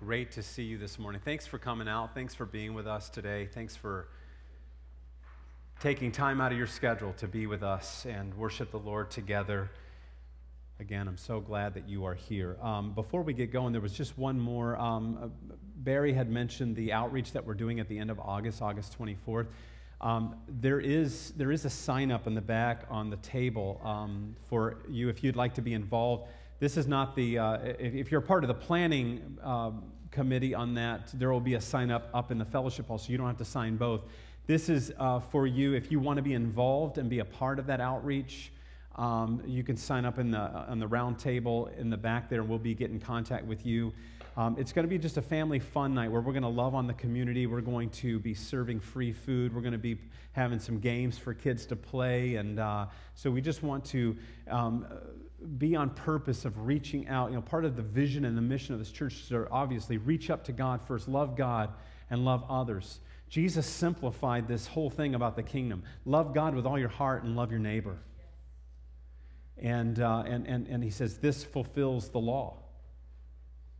[0.00, 1.20] Great to see you this morning.
[1.22, 2.14] Thanks for coming out.
[2.14, 3.50] Thanks for being with us today.
[3.52, 4.08] Thanks for
[5.78, 9.70] taking time out of your schedule to be with us and worship the Lord together.
[10.78, 12.56] Again, I'm so glad that you are here.
[12.62, 14.74] Um, before we get going, there was just one more.
[14.78, 18.62] Um, uh, Barry had mentioned the outreach that we're doing at the end of August,
[18.62, 19.48] August 24th.
[20.00, 24.34] Um, there, is, there is a sign up in the back on the table um,
[24.48, 26.26] for you if you'd like to be involved.
[26.60, 29.70] This is not the, uh, if, if, you're part of the planning uh,
[30.10, 33.10] committee on that, there will be a sign up up in the fellowship hall, so
[33.10, 34.02] you don't have to sign both.
[34.46, 37.58] This is uh, for you if you want to be involved and be a part
[37.58, 38.52] of that outreach.
[38.96, 42.40] Um, you can sign up in the, on the round table in the back there,
[42.40, 43.94] and we'll be getting in contact with you.
[44.36, 46.74] Um, it's going to be just a family fun night where we're going to love
[46.74, 47.46] on the community.
[47.46, 49.54] We're going to be serving free food.
[49.54, 49.98] We're going to be
[50.32, 52.34] having some games for kids to play.
[52.34, 54.16] And uh, so we just want to
[54.48, 54.86] um,
[55.58, 57.30] be on purpose of reaching out.
[57.30, 59.96] You know, part of the vision and the mission of this church is to obviously
[59.96, 61.72] reach up to God first, love God,
[62.10, 63.00] and love others.
[63.28, 67.36] Jesus simplified this whole thing about the kingdom love God with all your heart and
[67.36, 67.98] love your neighbor.
[69.56, 72.56] And, uh, and, and, and he says, this fulfills the law.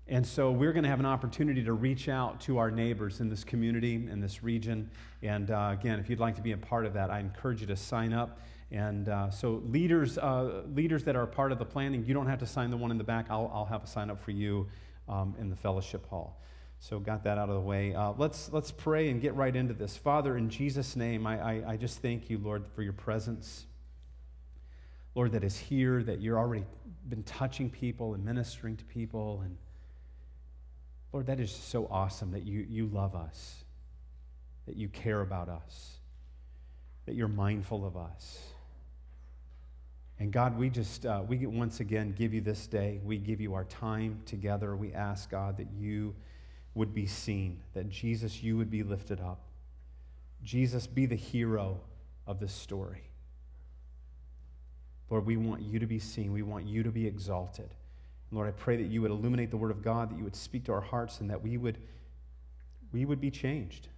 [0.06, 3.28] And so we're going to have an opportunity to reach out to our neighbors in
[3.28, 4.90] this community, in this region.
[5.22, 7.68] And uh, again, if you'd like to be a part of that, I encourage you
[7.68, 8.40] to sign up.
[8.72, 12.38] And uh, so, leaders, uh, leaders that are part of the planning, you don't have
[12.38, 13.26] to sign the one in the back.
[13.28, 14.68] I'll, I'll have a sign up for you
[15.08, 16.40] um, in the fellowship hall.
[16.78, 17.94] So, got that out of the way.
[17.94, 19.96] Uh, let's, let's pray and get right into this.
[19.96, 23.66] Father, in Jesus' name, I, I, I just thank you, Lord, for your presence.
[25.16, 26.64] Lord, that is here, that you're already
[27.08, 29.40] been touching people and ministering to people.
[29.44, 29.56] And
[31.12, 33.64] Lord, that is so awesome that you, you love us,
[34.66, 35.98] that you care about us,
[37.06, 38.38] that you're mindful of us.
[40.20, 43.00] And God, we just, uh, we once again give you this day.
[43.02, 44.76] We give you our time together.
[44.76, 46.14] We ask, God, that you
[46.74, 49.40] would be seen, that Jesus, you would be lifted up.
[50.44, 51.80] Jesus, be the hero
[52.26, 53.00] of this story.
[55.08, 56.32] Lord, we want you to be seen.
[56.32, 57.70] We want you to be exalted.
[58.30, 60.64] Lord, I pray that you would illuminate the Word of God, that you would speak
[60.64, 61.78] to our hearts, and that we would,
[62.92, 63.88] we would be changed.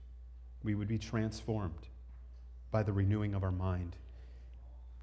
[0.62, 1.88] We would be transformed
[2.70, 3.96] by the renewing of our mind.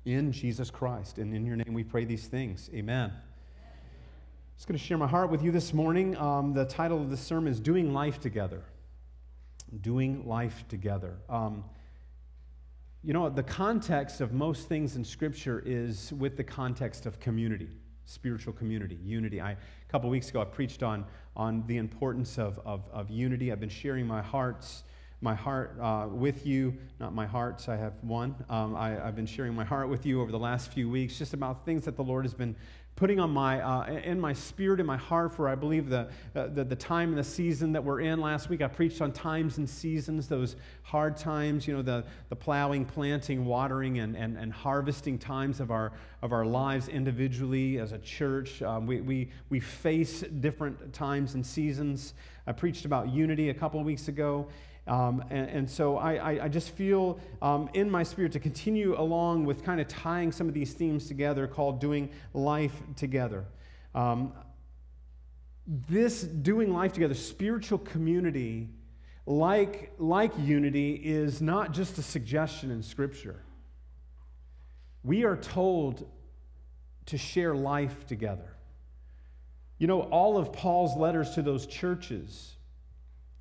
[0.06, 2.70] In Jesus Christ, and in your name we pray these things.
[2.74, 3.12] Amen.
[3.12, 6.18] I'm just going to share my heart with you this morning.
[6.18, 8.64] Um, the title of the sermon is Doing Life Together.
[9.82, 11.18] Doing Life Together.
[11.30, 11.64] Um,
[13.04, 17.70] you know, the context of most things in Scripture is with the context of community
[18.10, 19.40] spiritual community, unity.
[19.40, 21.06] I, a couple weeks ago, I preached on,
[21.36, 23.52] on the importance of, of, of unity.
[23.52, 24.84] I've been sharing my hearts,
[25.22, 28.36] my heart uh, with you, not my hearts, I have one.
[28.50, 31.34] Um, I, have been sharing my heart with you over the last few weeks, just
[31.34, 32.56] about things that the Lord has been
[33.00, 36.48] putting on my, uh, in my spirit and my heart for, I believe, the, uh,
[36.48, 38.20] the, the time and the season that we're in.
[38.20, 42.36] Last week I preached on times and seasons, those hard times, you know, the, the
[42.36, 47.94] plowing, planting, watering, and, and, and harvesting times of our, of our lives individually as
[47.94, 48.62] a church.
[48.62, 52.14] Um, we, we, we face different times and seasons.
[52.48, 54.50] I preached about unity a couple of weeks ago.
[54.90, 59.46] Um, and, and, so I, I, just feel um, in my spirit to continue along
[59.46, 63.46] with kind of tying some of these themes together called doing life together.
[63.94, 64.34] Um,
[65.68, 68.70] this doing life together, spiritual community,
[69.28, 73.44] like, like unity, is not just a suggestion in Scripture.
[75.04, 76.10] We are told
[77.06, 78.56] to share life together.
[79.78, 82.56] You know, all of Paul's letters to those churches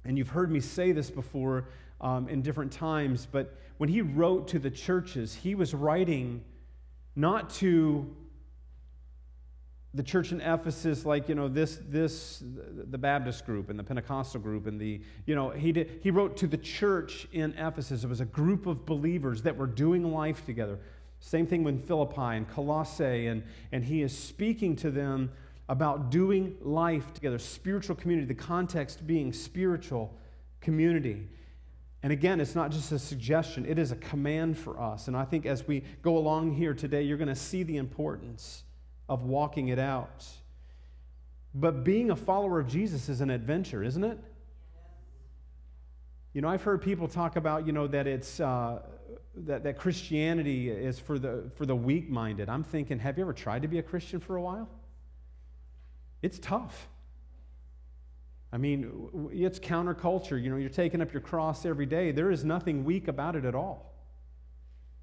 [0.09, 1.67] and you've heard me say this before
[2.01, 6.43] um, in different times, but when he wrote to the churches, he was writing
[7.15, 8.17] not to
[9.93, 14.41] the church in Ephesus, like, you know, this, this, the Baptist group and the Pentecostal
[14.41, 18.03] group and the, you know, he, did, he wrote to the church in Ephesus.
[18.03, 20.79] It was a group of believers that were doing life together.
[21.21, 23.43] Same thing with Philippi and Colossae, and,
[23.73, 25.33] and he is speaking to them
[25.69, 30.17] about doing life together, spiritual community, the context being spiritual
[30.61, 31.29] community.
[32.03, 35.09] And again, it's not just a suggestion, it is a command for us.
[35.09, 38.63] And I think as we go along here today, you're going to see the importance
[39.09, 40.25] of walking it out.
[41.55, 44.19] But being a follower of Jesus is an adventure, isn't it?
[46.35, 48.81] You know, I've heard people talk about, you know, that it's uh,
[49.35, 52.49] that, that Christianity is for the for the weak-minded.
[52.49, 54.69] I'm thinking, have you ever tried to be a Christian for a while?
[56.23, 56.89] It's tough.
[58.53, 60.43] I mean, it's counterculture.
[60.43, 62.13] You know, you're taking up your cross every day.
[62.13, 63.89] There is nothing weak about it at all.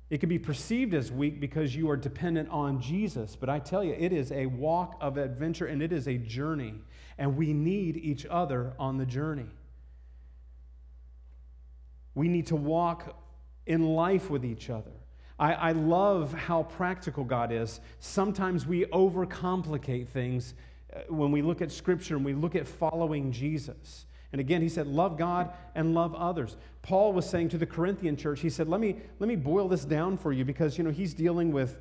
[0.09, 3.35] It can be perceived as weak because you are dependent on Jesus.
[3.35, 6.75] But I tell you, it is a walk of adventure and it is a journey.
[7.17, 9.49] And we need each other on the journey.
[12.13, 13.15] We need to walk
[13.65, 14.91] in life with each other.
[15.37, 17.79] I, I love how practical God is.
[17.99, 20.53] Sometimes we overcomplicate things
[20.95, 24.05] Uh, when we look at Scripture and we look at following Jesus.
[24.31, 26.57] And again, he said, love God and love others.
[26.81, 29.85] Paul was saying to the Corinthian church, he said, let me, let me boil this
[29.85, 31.77] down for you because, you know, he's dealing with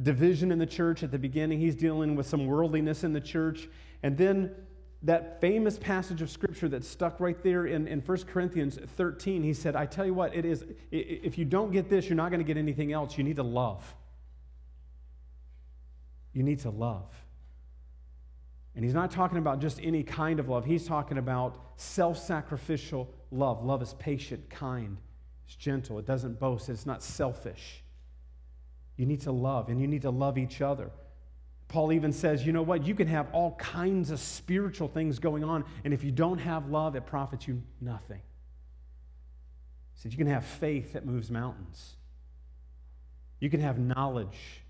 [0.00, 1.58] division in the church at the beginning.
[1.58, 3.68] He's dealing with some worldliness in the church.
[4.02, 4.54] And then
[5.02, 9.52] that famous passage of scripture that stuck right there in, in 1 Corinthians 13, he
[9.52, 12.40] said, I tell you what, it is, if you don't get this, you're not going
[12.40, 13.18] to get anything else.
[13.18, 13.94] You need to love.
[16.32, 17.12] You need to love.
[18.78, 23.12] And he's not talking about just any kind of love, he's talking about self sacrificial
[23.32, 23.64] love.
[23.64, 24.98] Love is patient, kind,
[25.44, 27.82] it's gentle, it doesn't boast, it's not selfish.
[28.94, 30.92] You need to love, and you need to love each other.
[31.66, 32.86] Paul even says, you know what?
[32.86, 36.68] You can have all kinds of spiritual things going on, and if you don't have
[36.68, 38.22] love, it profits you nothing.
[39.94, 41.96] He said, you can have faith that moves mountains.
[43.40, 44.62] You can have knowledge,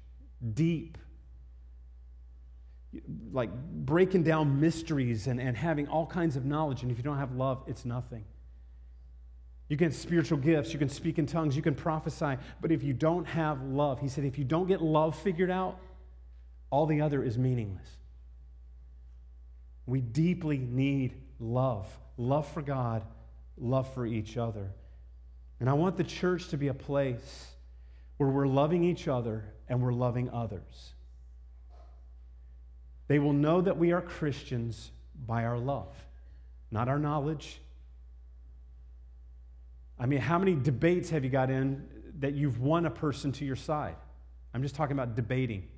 [0.54, 0.96] deep,
[3.32, 7.18] like breaking down mysteries and, and having all kinds of knowledge, and if you don't
[7.18, 8.24] have love, it's nothing.
[9.68, 12.94] You can spiritual gifts, you can speak in tongues, you can prophesy, but if you
[12.94, 15.78] don't have love, he said, if you don't get love figured out,
[16.70, 17.88] all the other is meaningless.
[19.86, 21.86] We deeply need love
[22.18, 23.04] love for God,
[23.56, 24.70] love for each other.
[25.60, 27.52] And I want the church to be a place
[28.18, 30.92] where we're loving each other and we're loving others.
[33.08, 34.90] They will know that we are Christians
[35.26, 35.94] by our love,
[36.70, 37.60] not our knowledge.
[39.98, 41.88] I mean, how many debates have you got in
[42.20, 43.96] that you've won a person to your side?
[44.54, 45.68] I'm just talking about debating.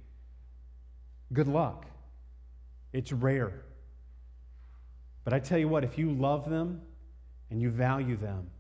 [1.33, 1.87] Good luck.
[2.93, 3.63] It's rare.
[5.25, 6.83] But I tell you what, if you love them
[7.51, 8.51] and you value them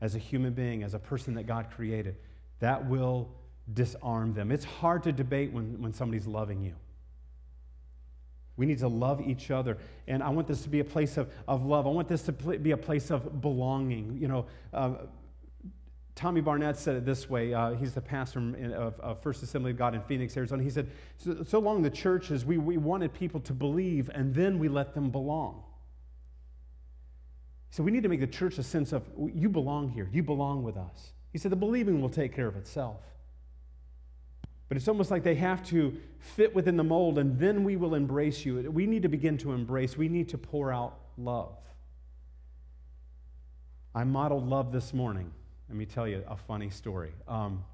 [0.00, 2.16] as a human being, as a person that God created,
[2.60, 3.28] that will
[3.72, 4.50] disarm them.
[4.50, 6.74] It's hard to debate when, when somebody's loving you.
[8.56, 9.76] We need to love each other.
[10.08, 11.86] And I want this to be a place of, of love.
[11.86, 14.16] I want this to be a place of belonging.
[14.20, 14.94] You know, uh,
[16.14, 17.52] Tommy Barnett said it this way.
[17.52, 18.38] Uh, he's the pastor
[18.74, 20.62] of, of, First Assembly of God in Phoenix, Arizona.
[20.62, 24.58] He said, so, so long the churches, we, we wanted people to believe and then
[24.58, 25.62] we let them belong.
[27.68, 29.04] So we need to make the church a sense of
[29.34, 31.12] you belong here, you belong with us.
[31.32, 32.96] He said the believing will take care of itself.
[34.68, 37.94] But it's almost like they have to fit within the mold and then we will
[37.94, 38.70] embrace you.
[38.70, 41.56] We need to begin to embrace, we need to pour out love.
[43.94, 45.30] I modeled love this morning.
[45.68, 47.12] Let me tell you a funny story.
[47.26, 47.64] Um,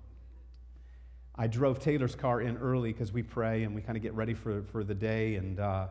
[1.35, 4.35] I drove Taylor's car in early because we pray and we kind of get ready
[4.35, 5.37] for, for the day.
[5.37, 5.89] And uh,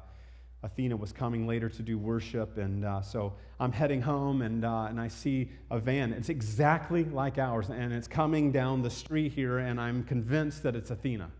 [0.63, 2.57] Athena was coming later to do worship.
[2.57, 6.13] And uh, so I'm heading home and, uh, and I see a van.
[6.13, 7.69] It's exactly like ours.
[7.69, 9.57] And it's coming down the street here.
[9.57, 11.31] And I'm convinced that it's Athena.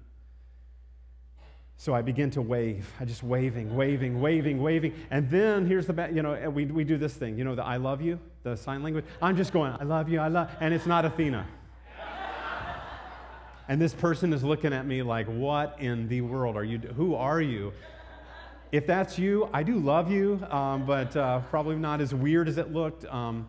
[1.82, 2.94] So I begin to wave.
[3.00, 4.94] I just waving, waving, waving, waving.
[5.10, 7.64] And then here's the, bad, you know, we, we do this thing, you know, the
[7.64, 9.04] I love you, the sign language.
[9.20, 11.48] I'm just going, I love you, I love, and it's not Athena.
[13.68, 17.16] and this person is looking at me like, what in the world are you, who
[17.16, 17.74] are you?
[18.72, 22.58] If that's you, I do love you, um, but uh, probably not as weird as
[22.58, 23.06] it looked.
[23.06, 23.48] Um,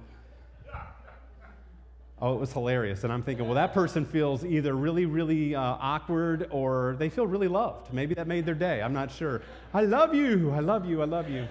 [2.23, 3.03] Oh, it was hilarious.
[3.03, 7.27] And I'm thinking, well, that person feels either really, really uh, awkward or they feel
[7.27, 7.93] really loved.
[7.93, 8.81] Maybe that made their day.
[8.81, 9.43] I'm not sure.
[9.75, 10.53] I love you.
[10.53, 11.03] I love you.
[11.03, 11.49] I love you.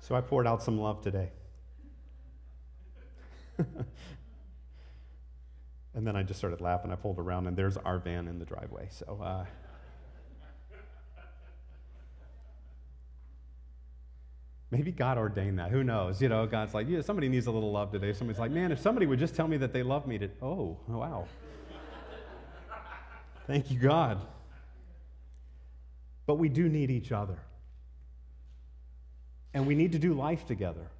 [0.00, 1.28] So I poured out some love today.
[3.58, 3.66] and
[6.06, 6.90] then I just started laughing.
[6.90, 8.88] I pulled around, and there's our van in the driveway.
[8.90, 9.20] So.
[9.22, 9.44] Uh,
[14.70, 15.70] Maybe God ordained that.
[15.70, 16.20] Who knows?
[16.20, 18.12] You know, God's like, yeah, somebody needs a little love today.
[18.12, 20.76] Somebody's like, man, if somebody would just tell me that they love me, to, oh,
[20.86, 21.26] wow.
[23.46, 24.20] Thank you, God.
[26.26, 27.38] But we do need each other.
[29.54, 30.90] And we need to do life together.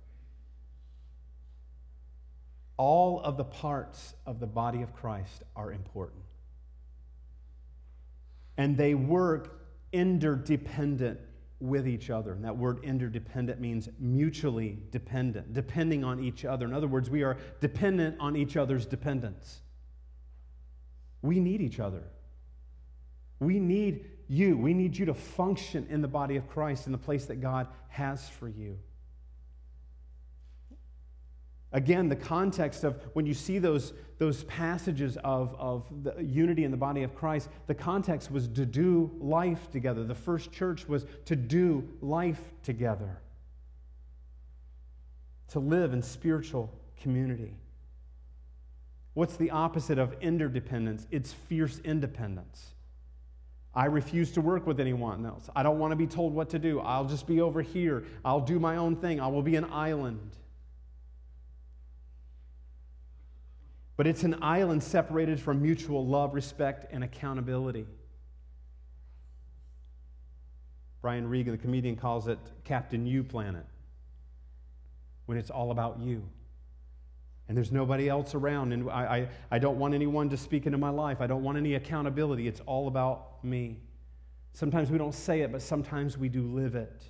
[2.79, 6.23] All of the parts of the body of Christ are important.
[8.57, 9.61] And they work
[9.93, 11.21] interdependent
[11.61, 12.33] with each other.
[12.33, 16.65] And that word interdependent means mutually dependent, depending on each other.
[16.65, 19.61] In other words, we are dependent on each other's dependence.
[21.23, 22.05] We need each other.
[23.41, 24.57] We need you.
[24.57, 27.67] We need you to function in the body of Christ in the place that God
[27.89, 28.79] has for you.
[31.73, 36.71] Again, the context of when you see those, those passages of, of the unity in
[36.71, 40.05] the body of Christ, the context was to do life together.
[40.05, 43.21] The first church was to do life together,
[45.49, 46.73] to live in spiritual
[47.03, 47.55] community.
[49.13, 51.07] What's the opposite of interdependence?
[51.11, 52.73] It's fierce independence.
[53.75, 55.51] I refuse to work with anyone else.
[55.55, 56.81] I don't want to be told what to do.
[56.81, 58.05] I'll just be over here.
[58.25, 59.21] I'll do my own thing.
[59.21, 60.37] I will be an island.
[63.99, 67.85] But it's an island separated from mutual love, respect, and accountability.
[71.03, 73.67] Brian Regan, the comedian, calls it Captain You Planet,
[75.27, 76.23] when it's all about you.
[77.49, 80.79] And there's nobody else around, and I, I, I don't want anyone to speak into
[80.79, 81.21] my life.
[81.21, 82.47] I don't want any accountability.
[82.47, 83.81] It's all about me.
[84.53, 87.03] Sometimes we don't say it, but sometimes we do live it.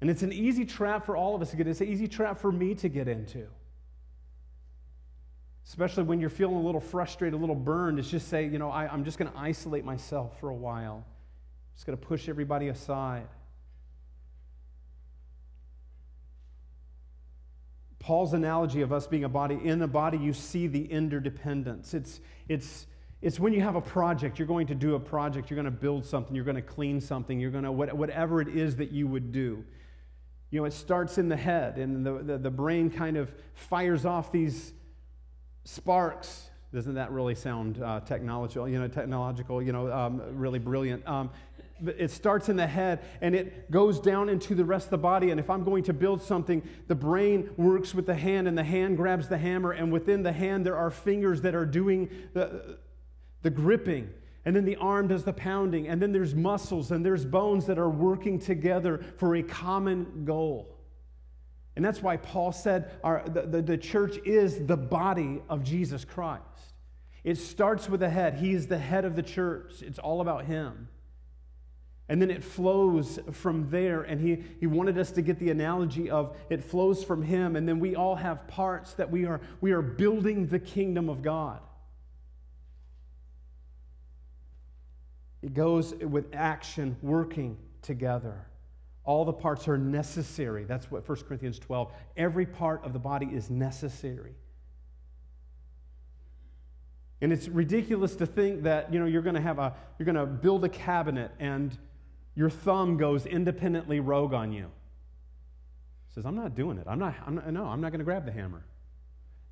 [0.00, 1.68] And it's an easy trap for all of us to get.
[1.68, 3.46] It's an easy trap for me to get into
[5.66, 8.70] especially when you're feeling a little frustrated, a little burned, is just say, you know,
[8.70, 11.04] I, am just going to isolate myself for a while.
[11.06, 13.28] I'm just going to push everybody aside.
[18.00, 21.92] Paul's analogy of us being a body, in a body, you see the interdependence.
[21.92, 22.86] It's, it's,
[23.20, 25.70] it's when you have a project, you're going to do a project, you're going to
[25.70, 29.06] build something, you're going to clean something, you're going to, whatever it is that you
[29.06, 29.62] would do.
[30.50, 34.04] You know, it starts in the head, and the, the, the brain kind of fires
[34.04, 34.72] off these
[35.70, 36.50] sparks.
[36.72, 38.68] Doesn't that really sound uh, technological?
[38.68, 39.62] You know, technological.
[39.62, 41.06] You know, um, really brilliant.
[41.06, 41.30] Um,
[41.84, 45.30] it starts in the head and it goes down into the rest of the body.
[45.30, 48.64] And if I'm going to build something, the brain works with the hand, and the
[48.64, 49.72] hand grabs the hammer.
[49.72, 52.78] And within the hand, there are fingers that are doing the,
[53.42, 54.10] the gripping.
[54.44, 55.88] And then the arm does the pounding.
[55.88, 60.79] And then there's muscles and there's bones that are working together for a common goal.
[61.76, 66.04] And that's why Paul said our, the, the, the church is the body of Jesus
[66.04, 66.44] Christ.
[67.22, 68.34] It starts with the head.
[68.34, 70.88] He is the head of the church, it's all about Him.
[72.10, 74.02] And then it flows from there.
[74.02, 77.54] And he, he wanted us to get the analogy of it flows from him.
[77.54, 81.22] And then we all have parts that we are, we are building the kingdom of
[81.22, 81.60] God.
[85.40, 88.44] It goes with action, working together.
[89.04, 90.64] All the parts are necessary.
[90.64, 91.92] That's what 1 Corinthians 12.
[92.16, 94.34] Every part of the body is necessary.
[97.22, 100.16] And it's ridiculous to think that, you know, you're going to have a you're going
[100.16, 101.76] to build a cabinet and
[102.34, 104.70] your thumb goes independently rogue on you.
[106.14, 106.86] Says, "I'm not doing it.
[106.86, 108.64] I'm not, I'm not no, I'm not going to grab the hammer."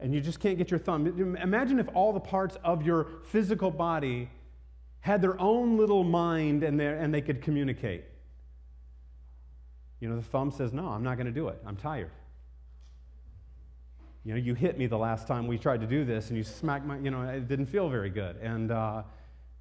[0.00, 1.06] And you just can't get your thumb.
[1.42, 4.30] Imagine if all the parts of your physical body
[5.00, 8.04] had their own little mind and, and they could communicate.
[10.00, 11.60] You know, the thumb says, No, I'm not going to do it.
[11.66, 12.10] I'm tired.
[14.24, 16.44] You know, you hit me the last time we tried to do this and you
[16.44, 18.36] smacked my, you know, it didn't feel very good.
[18.42, 19.02] And uh,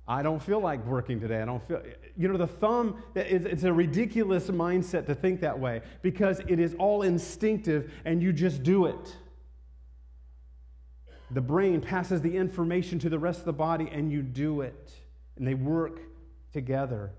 [0.08, 1.42] I don't feel like working today.
[1.42, 1.82] I don't feel,
[2.18, 6.76] you know, the thumb, it's a ridiculous mindset to think that way because it is
[6.80, 9.16] all instinctive and you just do it.
[11.32, 14.92] The brain passes the information to the rest of the body and you do it.
[15.36, 16.00] And they work
[16.52, 17.12] together.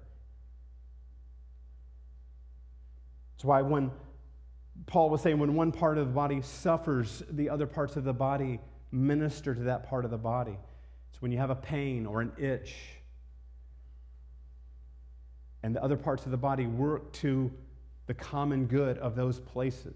[3.38, 3.92] That's why when
[4.86, 8.12] Paul was saying when one part of the body suffers, the other parts of the
[8.12, 8.58] body
[8.90, 10.58] minister to that part of the body.
[11.12, 12.74] It's when you have a pain or an itch,
[15.62, 17.52] and the other parts of the body work to
[18.08, 19.94] the common good of those places.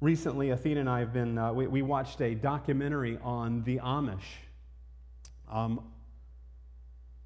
[0.00, 4.20] Recently, Athena and I have been, uh, we, we, watched a documentary on the Amish.
[5.50, 5.80] Um,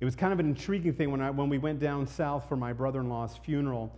[0.01, 2.57] it was kind of an intriguing thing when, I, when we went down south for
[2.57, 3.95] my brother in law's funeral.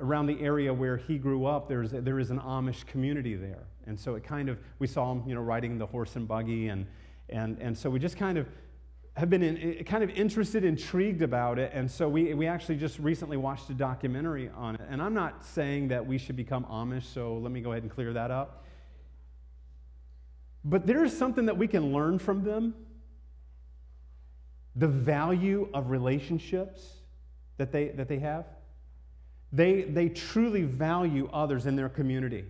[0.00, 3.64] Around the area where he grew up, there's, there is an Amish community there.
[3.86, 6.68] And so it kind of, we saw him, you know, riding the horse and buggy.
[6.68, 6.86] And,
[7.28, 8.46] and, and so we just kind of
[9.16, 11.72] have been in, eh, kind of interested, intrigued about it.
[11.74, 14.82] And so we, we actually just recently watched a documentary on it.
[14.88, 17.90] And I'm not saying that we should become Amish, so let me go ahead and
[17.90, 18.64] clear that up.
[20.64, 22.74] But there is something that we can learn from them
[24.80, 26.94] the value of relationships
[27.58, 28.46] that they, that they have.
[29.52, 32.46] They, they truly value others in their community.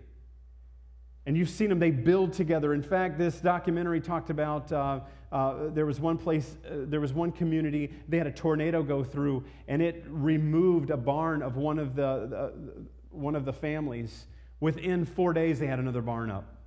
[1.27, 2.73] And you've seen them, they build together.
[2.73, 5.01] In fact, this documentary talked about uh,
[5.33, 9.03] uh, there was one place, uh, there was one community, they had a tornado go
[9.03, 12.53] through, and it removed a barn of one of the,
[13.11, 14.27] one of the families.
[14.61, 16.60] Within four days, they had another barn up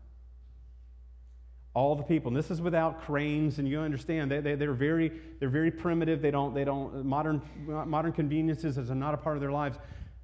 [1.74, 5.12] all the people and this is without cranes and you understand they, they, they're, very,
[5.39, 9.42] they're very primitive they don't, they don't modern, modern conveniences is not a part of
[9.42, 9.77] their lives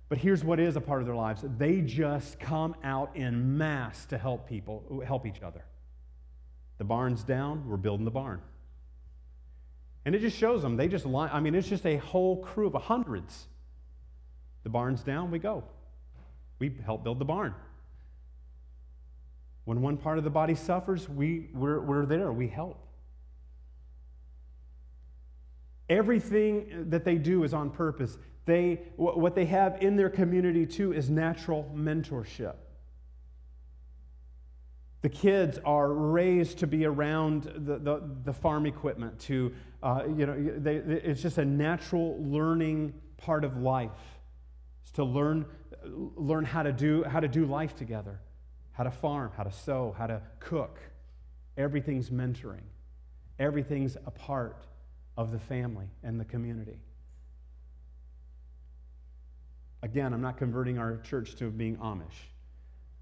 [0.09, 4.05] But here's what is a part of their lives they just come out in mass
[4.07, 5.63] to help people, help each other.
[6.79, 8.41] The barn's down, we're building the barn.
[10.05, 10.77] And it just shows them.
[10.77, 13.47] They just line, I mean, it's just a whole crew of hundreds.
[14.63, 15.63] The barn's down, we go.
[16.57, 17.53] We help build the barn.
[19.69, 22.87] When one part of the body suffers, we, we're, we're there, we help.
[25.87, 28.17] Everything that they do is on purpose.
[28.45, 32.55] They, what they have in their community too is natural mentorship.
[35.03, 40.25] The kids are raised to be around the, the, the farm equipment, to, uh, you
[40.25, 43.91] know, they, it's just a natural learning part of life.
[44.81, 45.45] It's to learn,
[45.85, 48.19] learn how, to do, how to do life together,
[48.79, 50.79] how to farm, how to sew, how to cook.
[51.57, 52.63] Everything's mentoring,
[53.37, 54.63] everything's a part
[55.17, 56.79] of the family and the community.
[59.83, 62.29] Again, I'm not converting our church to being Amish.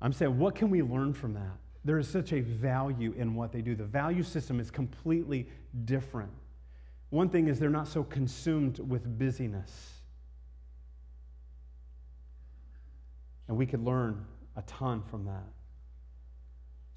[0.01, 1.57] I'm saying, what can we learn from that?
[1.85, 3.75] There is such a value in what they do.
[3.75, 5.47] The value system is completely
[5.85, 6.31] different.
[7.11, 9.91] One thing is they're not so consumed with busyness.
[13.47, 15.43] And we could learn a ton from that.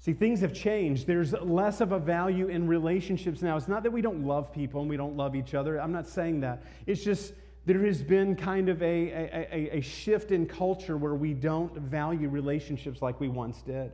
[0.01, 1.05] See, things have changed.
[1.05, 3.55] There's less of a value in relationships now.
[3.55, 5.79] It's not that we don't love people and we don't love each other.
[5.79, 6.63] I'm not saying that.
[6.87, 7.33] It's just
[7.67, 12.29] there has been kind of a, a, a, shift in culture where we don't value
[12.29, 13.91] relationships like we once did.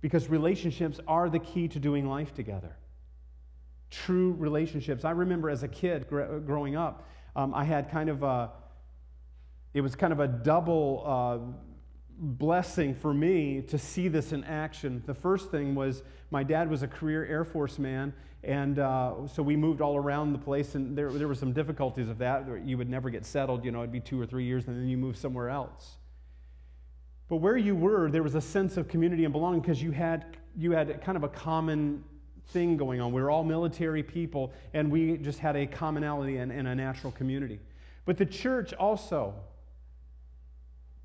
[0.00, 2.74] Because relationships are the key to doing life together.
[3.90, 5.04] True relationships.
[5.04, 8.52] I remember as a kid gr- growing up, um, I had kind of a,
[9.74, 11.67] it was kind of a double uh,
[12.18, 15.02] blessing for me to see this in action.
[15.06, 19.42] The first thing was my dad was a career Air Force man, and uh, so
[19.42, 22.46] we moved all around the place, and there, there were some difficulties of that.
[22.64, 24.88] You would never get settled, you know, it'd be two or three years, and then
[24.88, 25.96] you move somewhere else.
[27.28, 30.36] But where you were, there was a sense of community and belonging because you had,
[30.56, 32.02] you had kind of a common
[32.48, 33.12] thing going on.
[33.12, 37.12] We were all military people, and we just had a commonality and, and a natural
[37.12, 37.60] community.
[38.06, 39.34] But the church also,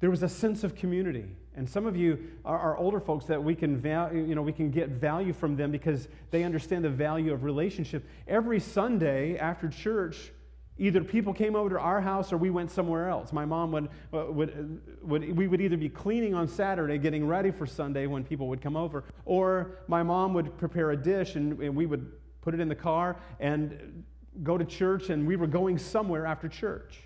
[0.04, 1.24] there was a sense of community.
[1.56, 4.52] And some of you are, are older folks that we can, value, you know, we
[4.52, 8.06] can get value from them because they understand the value of relationship.
[8.28, 10.34] Every Sunday after church,
[10.78, 13.32] either people came over to our house or we went somewhere else.
[13.32, 17.66] My mom would, would, would, we would either be cleaning on Saturday, getting ready for
[17.66, 21.74] Sunday when people would come over, or my mom would prepare a dish and, and
[21.74, 22.12] we would
[22.42, 24.04] put it in the car and
[24.44, 27.00] go to church, and we were going somewhere after church.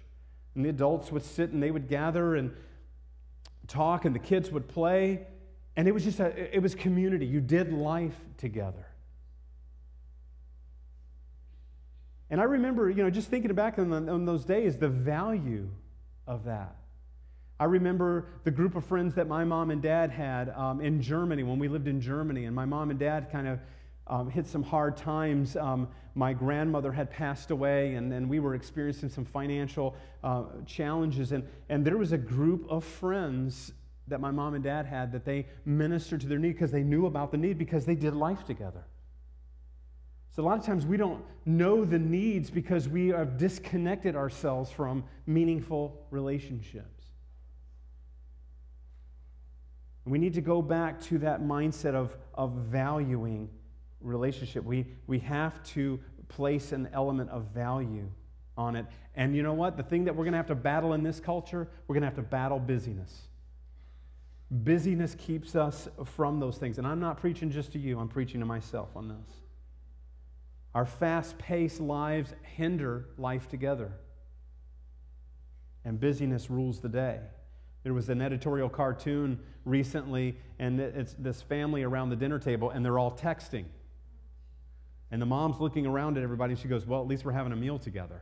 [0.55, 2.55] And the adults would sit and they would gather and
[3.67, 5.27] talk and the kids would play.
[5.75, 7.25] And it was just a, it was community.
[7.25, 8.87] You did life together.
[12.29, 15.69] And I remember, you know, just thinking back on, the, on those days, the value
[16.25, 16.75] of that.
[17.59, 21.43] I remember the group of friends that my mom and dad had um, in Germany
[21.43, 23.59] when we lived in Germany, and my mom and dad kind of
[24.07, 25.55] um, hit some hard times.
[25.55, 31.31] Um, my grandmother had passed away, and, and we were experiencing some financial uh, challenges.
[31.31, 33.71] And, and there was a group of friends
[34.07, 37.05] that my mom and dad had that they ministered to their need because they knew
[37.05, 38.85] about the need because they did life together.
[40.35, 44.69] So, a lot of times we don't know the needs because we have disconnected ourselves
[44.69, 46.97] from meaningful relationships.
[50.09, 53.49] we need to go back to that mindset of, of valuing
[54.01, 54.63] relationship.
[54.63, 58.09] We, we have to place an element of value
[58.57, 58.85] on it.
[59.15, 59.77] And you know what?
[59.77, 62.07] The thing that we're going to have to battle in this culture, we're going to
[62.07, 63.21] have to battle busyness.
[64.49, 66.77] Busyness keeps us from those things.
[66.77, 69.35] And I'm not preaching just to you, I'm preaching to myself on this.
[70.73, 73.91] Our fast paced lives hinder life together.
[75.83, 77.19] And busyness rules the day.
[77.83, 82.83] There was an editorial cartoon recently, and it's this family around the dinner table, and
[82.83, 83.65] they're all texting.
[85.11, 87.53] And the mom's looking around at everybody and she goes, Well, at least we're having
[87.53, 88.21] a meal together.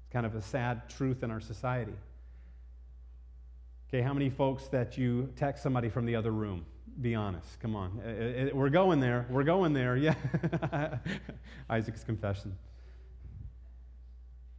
[0.00, 1.94] It's kind of a sad truth in our society.
[3.88, 6.66] Okay, how many folks that you text somebody from the other room?
[7.00, 7.60] Be honest.
[7.60, 8.00] Come on.
[8.04, 9.26] Uh, uh, we're going there.
[9.30, 9.96] We're going there.
[10.00, 10.98] Yeah.
[11.70, 12.56] Isaac's confession.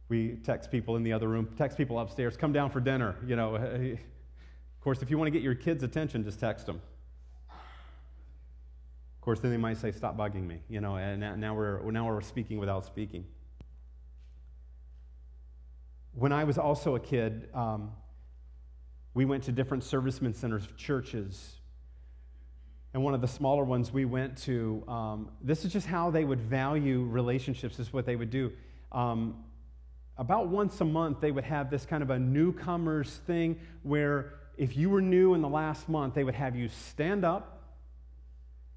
[0.08, 3.16] We text people in the other room, text people upstairs, come down for dinner.
[3.26, 6.80] You know, of course, if you want to get your kids' attention, just text them
[9.28, 10.96] course, then they might say, "Stop bugging me," you know.
[10.96, 13.26] And now we're now we're speaking without speaking.
[16.14, 17.92] When I was also a kid, um,
[19.12, 21.56] we went to different servicemen centers, churches,
[22.94, 24.82] and one of the smaller ones we went to.
[24.88, 27.76] Um, this is just how they would value relationships.
[27.76, 28.50] This is what they would do.
[28.92, 29.44] Um,
[30.16, 34.74] about once a month, they would have this kind of a newcomers thing where if
[34.74, 37.57] you were new in the last month, they would have you stand up,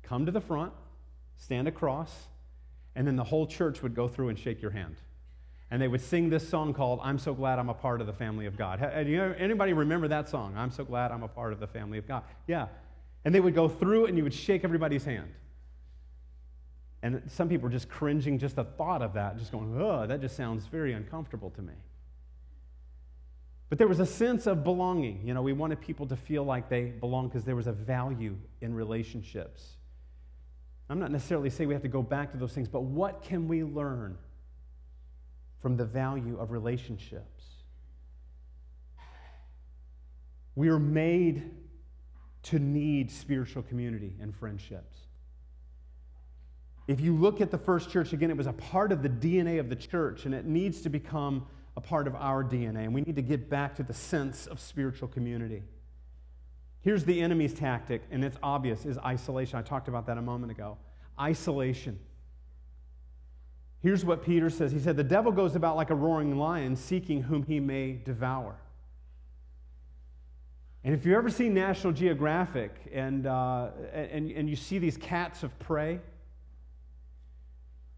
[0.03, 0.73] come to the front,
[1.37, 2.27] stand across,
[2.95, 4.95] and then the whole church would go through and shake your hand.
[5.69, 8.13] And they would sing this song called I'm So Glad I'm a Part of the
[8.13, 8.83] Family of God.
[8.83, 10.53] Uh, anybody remember that song?
[10.57, 12.23] I'm so glad I'm a part of the family of God.
[12.45, 12.67] Yeah.
[13.23, 15.31] And they would go through and you would shake everybody's hand.
[17.03, 20.21] And some people were just cringing just the thought of that, just going, oh, that
[20.21, 21.73] just sounds very uncomfortable to me.
[23.69, 25.25] But there was a sense of belonging.
[25.25, 28.35] You know, we wanted people to feel like they belong because there was a value
[28.59, 29.77] in relationships.
[30.91, 33.47] I'm not necessarily saying we have to go back to those things, but what can
[33.47, 34.17] we learn
[35.61, 37.45] from the value of relationships?
[40.53, 41.49] We are made
[42.43, 44.97] to need spiritual community and friendships.
[46.89, 49.61] If you look at the first church, again, it was a part of the DNA
[49.61, 52.83] of the church, and it needs to become a part of our DNA.
[52.83, 55.63] And we need to get back to the sense of spiritual community.
[56.81, 59.59] Here's the enemy's tactic, and it's obvious, is isolation.
[59.59, 60.77] I talked about that a moment ago.
[61.19, 61.99] Isolation.
[63.81, 64.71] Here's what Peter says.
[64.71, 68.55] He said, The devil goes about like a roaring lion, seeking whom he may devour.
[70.83, 75.43] And if you've ever see National Geographic and, uh, and, and you see these cats
[75.43, 75.99] of prey,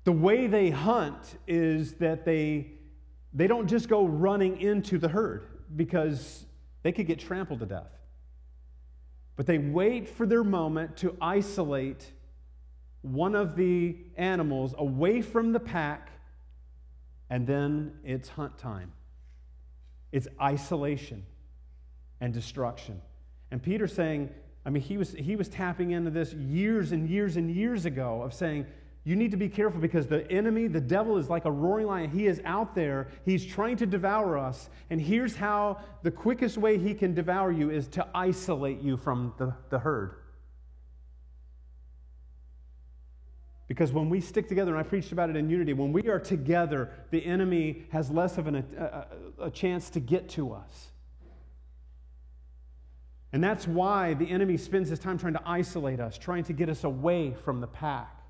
[0.04, 2.72] the way they hunt is that they,
[3.34, 6.46] they don't just go running into the herd because
[6.82, 7.88] they could get trampled to death.
[9.36, 12.12] But they wait for their moment to isolate
[13.02, 16.10] one of the animals away from the pack,
[17.30, 18.94] and then it's hunt time.
[20.12, 21.26] It's isolation
[22.22, 23.02] and destruction.
[23.52, 24.30] And Peter's saying,
[24.66, 28.22] I mean, he was, he was tapping into this years and years and years ago
[28.22, 28.66] of saying,
[29.06, 32.10] you need to be careful because the enemy, the devil, is like a roaring lion.
[32.10, 33.10] He is out there.
[33.26, 34.70] He's trying to devour us.
[34.90, 39.34] And here's how the quickest way he can devour you is to isolate you from
[39.38, 40.16] the, the herd.
[43.68, 46.20] Because when we stick together, and I preached about it in unity, when we are
[46.20, 49.08] together, the enemy has less of an, a, a,
[49.48, 50.92] a chance to get to us.
[53.34, 56.70] And that's why the enemy spends his time trying to isolate us, trying to get
[56.70, 58.23] us away from the pack.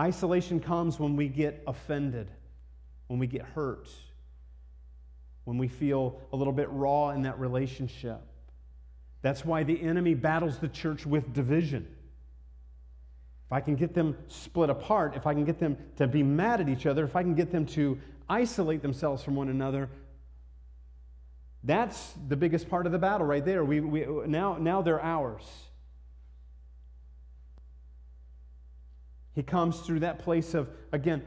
[0.00, 2.30] Isolation comes when we get offended,
[3.08, 3.90] when we get hurt,
[5.44, 8.22] when we feel a little bit raw in that relationship.
[9.20, 11.86] That's why the enemy battles the church with division.
[13.46, 16.62] If I can get them split apart, if I can get them to be mad
[16.62, 19.90] at each other, if I can get them to isolate themselves from one another,
[21.62, 23.62] that's the biggest part of the battle right there.
[23.66, 25.42] We, we, now, now they're ours.
[29.34, 31.22] He comes through that place of, again,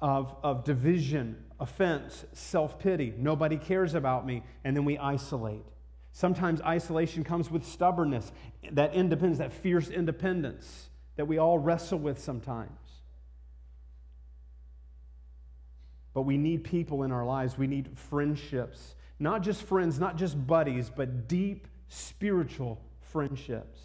[0.00, 3.14] of, of division, offense, self pity.
[3.16, 4.42] Nobody cares about me.
[4.64, 5.64] And then we isolate.
[6.12, 8.32] Sometimes isolation comes with stubbornness,
[8.72, 12.70] that independence, that fierce independence that we all wrestle with sometimes.
[16.14, 17.56] But we need people in our lives.
[17.56, 18.94] We need friendships.
[19.18, 23.80] Not just friends, not just buddies, but deep spiritual friendships.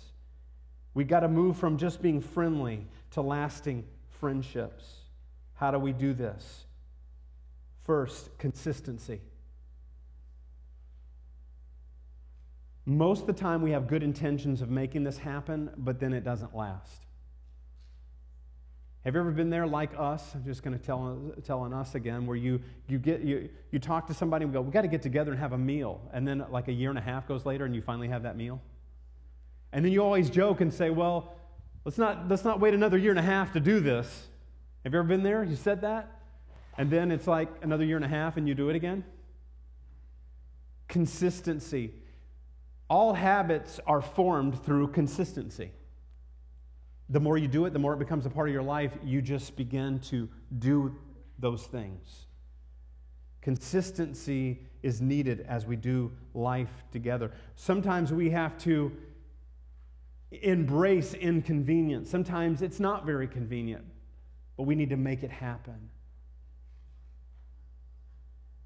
[0.97, 3.85] We got to move from just being friendly to lasting
[4.19, 4.83] friendships.
[5.53, 6.65] How do we do this?
[7.83, 9.21] First, consistency.
[12.83, 16.23] Most of the time, we have good intentions of making this happen, but then it
[16.23, 17.05] doesn't last.
[19.05, 20.33] Have you ever been there like us?
[20.33, 24.07] I'm just going to tell telling us again, where you you get you you talk
[24.07, 26.27] to somebody and we go, we got to get together and have a meal, and
[26.27, 28.59] then like a year and a half goes later, and you finally have that meal,
[29.71, 31.37] and then you always joke and say, well,
[31.87, 34.27] Let's not, let's not wait another year and a half to do this.
[34.83, 35.41] Have you ever been there?
[35.45, 36.19] You said that?
[36.77, 39.05] And then it's like another year and a half and you do it again?
[40.89, 41.93] Consistency.
[42.89, 45.71] All habits are formed through consistency.
[47.07, 48.91] The more you do it, the more it becomes a part of your life.
[49.01, 50.27] You just begin to
[50.59, 50.93] do
[51.39, 52.25] those things.
[53.39, 57.31] Consistency is needed as we do life together.
[57.55, 58.91] Sometimes we have to
[60.31, 62.09] embrace inconvenience.
[62.09, 63.85] Sometimes it's not very convenient,
[64.57, 65.89] but we need to make it happen.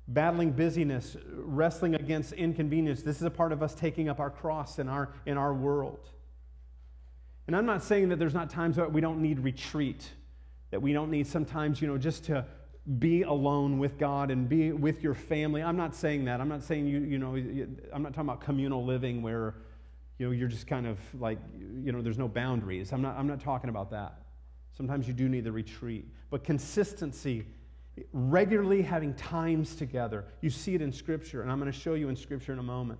[0.07, 4.79] Battling busyness, wrestling against inconvenience, this is a part of us taking up our cross
[4.79, 6.09] in our, in our world.
[7.47, 10.09] And I'm not saying that there's not times that we don't need retreat,
[10.71, 12.45] that we don't need sometimes, you know, just to
[12.97, 15.61] be alone with God and be with your family.
[15.61, 16.41] I'm not saying that.
[16.41, 17.35] I'm not saying you, you know,
[17.93, 19.55] I'm not talking about communal living where
[20.21, 21.39] you know, you're just kind of like,
[21.83, 22.93] you know, there's no boundaries.
[22.93, 24.21] I'm not, I'm not talking about that.
[24.77, 26.05] Sometimes you do need the retreat.
[26.29, 27.47] But consistency,
[28.13, 32.07] regularly having times together, you see it in Scripture, and I'm going to show you
[32.07, 32.99] in Scripture in a moment.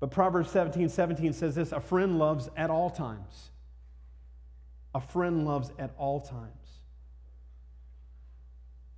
[0.00, 3.50] But Proverbs 17 17 says this a friend loves at all times.
[4.94, 6.52] A friend loves at all times.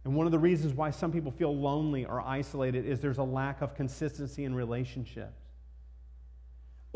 [0.04, 3.22] And one of the reasons why some people feel lonely or isolated is there's a
[3.22, 5.45] lack of consistency in relationships.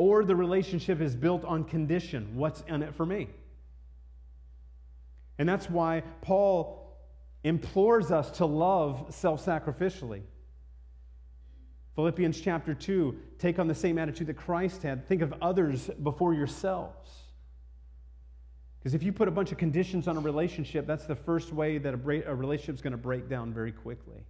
[0.00, 3.28] Or the relationship is built on condition what's in it for me?
[5.36, 6.96] And that's why Paul
[7.44, 10.22] implores us to love self sacrificially.
[11.96, 15.06] Philippians chapter 2 take on the same attitude that Christ had.
[15.06, 17.10] Think of others before yourselves.
[18.78, 21.76] Because if you put a bunch of conditions on a relationship, that's the first way
[21.76, 24.24] that a, a relationship is going to break down very quickly.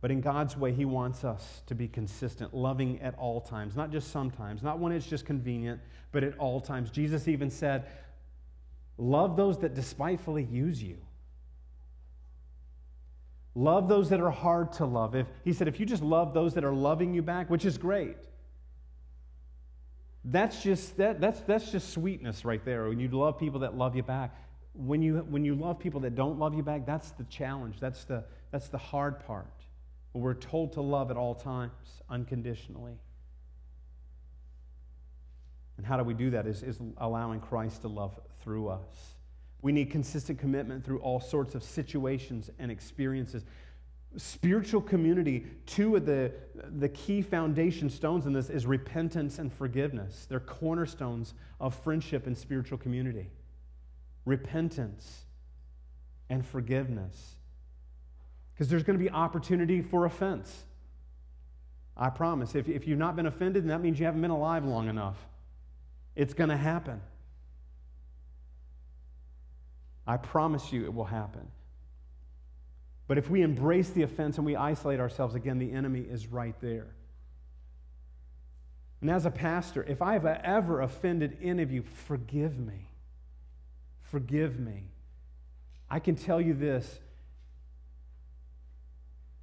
[0.00, 3.90] But in God's way, He wants us to be consistent, loving at all times, not
[3.90, 5.80] just sometimes, not when it's just convenient,
[6.12, 6.90] but at all times.
[6.90, 7.86] Jesus even said,
[9.00, 10.98] Love those that despitefully use you.
[13.54, 15.14] Love those that are hard to love.
[15.14, 17.78] If, he said, if you just love those that are loving you back, which is
[17.78, 18.16] great,
[20.24, 22.88] that's just, that, that's, that's just sweetness right there.
[22.88, 24.34] When you love people that love you back.
[24.74, 27.80] When you, when you love people that don't love you back, that's the challenge.
[27.80, 29.50] That's the, that's the hard part.
[30.12, 31.72] We're told to love at all times,
[32.08, 32.98] unconditionally.
[35.76, 36.46] And how do we do that?
[36.46, 39.14] Is, is allowing Christ to love through us.
[39.62, 43.44] We need consistent commitment through all sorts of situations and experiences.
[44.16, 46.32] Spiritual community, two of the,
[46.78, 50.26] the key foundation stones in this is repentance and forgiveness.
[50.28, 53.30] They're cornerstones of friendship and spiritual community.
[54.24, 55.24] Repentance
[56.28, 57.36] and forgiveness.
[58.60, 60.54] Because there's going to be opportunity for offense.
[61.96, 62.54] I promise.
[62.54, 65.16] If, if you've not been offended, then that means you haven't been alive long enough.
[66.14, 67.00] It's going to happen.
[70.06, 71.48] I promise you it will happen.
[73.08, 76.54] But if we embrace the offense and we isolate ourselves, again, the enemy is right
[76.60, 76.88] there.
[79.00, 82.88] And as a pastor, if I have ever offended any of you, forgive me.
[84.02, 84.84] Forgive me.
[85.88, 87.00] I can tell you this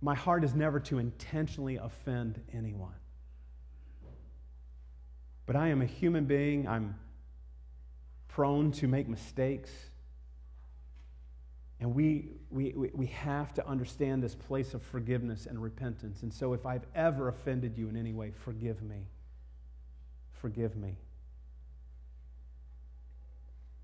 [0.02, 2.94] my heart is never to intentionally offend anyone.
[5.46, 6.68] But I am a human being.
[6.68, 6.96] I'm
[8.28, 9.72] prone to make mistakes.
[11.80, 16.22] And we, we, we have to understand this place of forgiveness and repentance.
[16.24, 19.08] And so, if I've ever offended you in any way, forgive me.
[20.34, 20.98] Forgive me.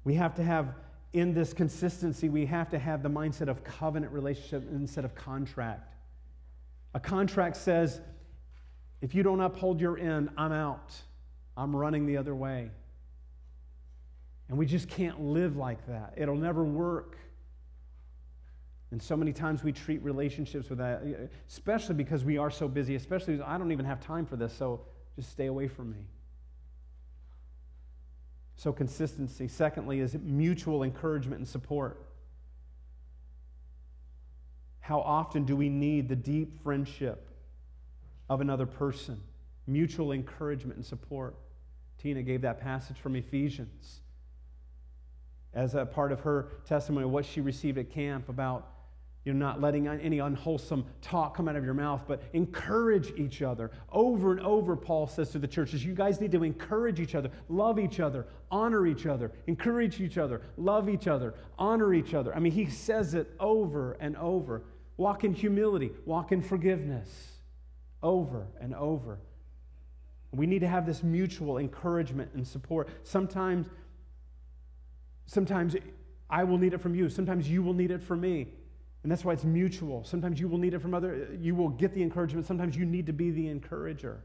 [0.03, 0.75] We have to have,
[1.13, 5.93] in this consistency, we have to have the mindset of covenant relationship instead of contract.
[6.93, 8.01] A contract says,
[9.01, 10.93] if you don't uphold your end, I'm out.
[11.57, 12.71] I'm running the other way.
[14.49, 16.13] And we just can't live like that.
[16.15, 17.17] It'll never work.
[18.91, 21.01] And so many times we treat relationships with that,
[21.49, 24.81] especially because we are so busy, especially I don't even have time for this, so
[25.15, 26.05] just stay away from me.
[28.55, 29.47] So, consistency.
[29.47, 32.05] Secondly, is mutual encouragement and support.
[34.83, 37.25] How often do we need the deep friendship
[38.29, 39.17] of another person?
[39.65, 41.35] Mutual encouragement and support.
[41.97, 44.01] Tina gave that passage from Ephesians
[45.53, 48.73] as a part of her testimony, of what she received at camp about
[49.25, 53.71] you're not letting any unwholesome talk come out of your mouth, but encourage each other.
[53.89, 57.31] Over and over, Paul says to the churches, you guys need to encourage each other,
[57.47, 62.35] love each other, honor each other, encourage each other, love each other, honor each other.
[62.35, 64.63] I mean, he says it over and over.
[64.97, 67.09] Walk in humility, walk in forgiveness,
[68.01, 69.19] over and over.
[70.31, 72.89] We need to have this mutual encouragement and support.
[73.03, 73.67] Sometimes,
[75.25, 75.75] sometimes
[76.29, 77.09] I will need it from you.
[77.09, 78.47] Sometimes you will need it from me.
[79.03, 80.03] And that's why it's mutual.
[80.03, 82.45] Sometimes you will need it from other, you will get the encouragement.
[82.45, 84.23] Sometimes you need to be the encourager.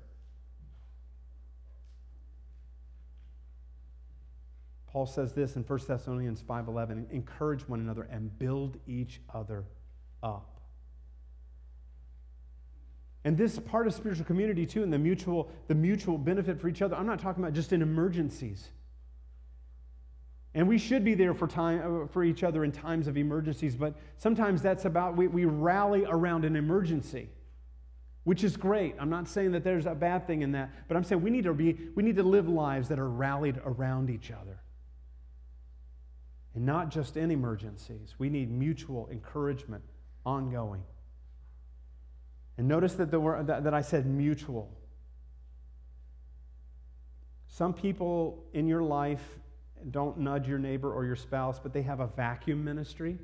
[4.86, 9.64] Paul says this in 1 Thessalonians 5:11, encourage one another and build each other
[10.22, 10.57] up.
[13.24, 16.82] And this part of spiritual community too, and the mutual, the mutual benefit for each
[16.82, 16.96] other.
[16.96, 18.68] I'm not talking about just in emergencies.
[20.54, 23.76] And we should be there for, time, uh, for each other in times of emergencies,
[23.76, 27.28] but sometimes that's about we, we rally around an emergency,
[28.24, 28.94] which is great.
[28.98, 31.44] I'm not saying that there's a bad thing in that, but I'm saying we need
[31.44, 34.58] to, be, we need to live lives that are rallied around each other.
[36.54, 38.14] And not just in emergencies.
[38.18, 39.84] We need mutual encouragement
[40.24, 40.82] ongoing.
[42.58, 44.68] And notice that, the that, that I said mutual.
[47.46, 49.22] Some people in your life
[49.90, 53.18] don't nudge your neighbor or your spouse, but they have a vacuum ministry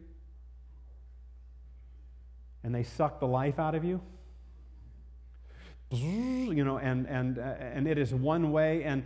[2.62, 4.00] and they suck the life out of you.
[5.90, 9.04] You know, and, and, uh, and it is one way, and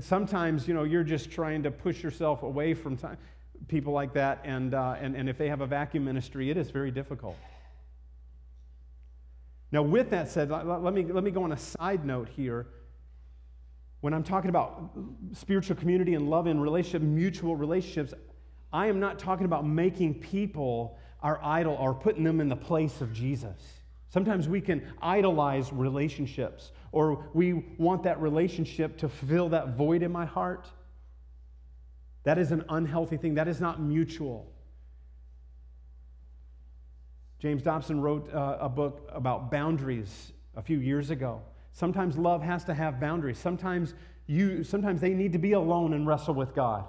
[0.00, 3.16] sometimes, you know, you're just trying to push yourself away from time,
[3.68, 6.70] people like that, and, uh, and, and if they have a vacuum ministry, it is
[6.70, 7.36] very difficult.
[9.72, 12.66] Now, with that said, let me, let me go on a side note here.
[14.00, 14.90] When I'm talking about
[15.32, 18.14] spiritual community and love and relationship, mutual relationships,
[18.72, 23.00] I am not talking about making people our idol or putting them in the place
[23.00, 23.80] of Jesus.
[24.08, 30.10] Sometimes we can idolize relationships, or we want that relationship to fill that void in
[30.10, 30.68] my heart.
[32.24, 33.34] That is an unhealthy thing.
[33.34, 34.52] That is not mutual.
[37.40, 41.40] James Dobson wrote uh, a book about boundaries a few years ago.
[41.72, 43.38] Sometimes love has to have boundaries.
[43.38, 43.94] Sometimes
[44.26, 46.84] you sometimes they need to be alone and wrestle with God.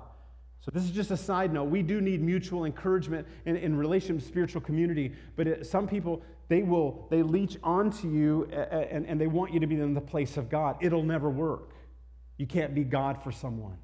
[0.60, 1.66] So this is just a side note.
[1.66, 6.22] We do need mutual encouragement in, in relation to spiritual community, but it, some people
[6.50, 10.02] they will they leech onto you and, and they want you to be in the
[10.02, 10.76] place of God.
[10.82, 11.72] It'll never work.
[12.38, 13.78] You can't be God for someone.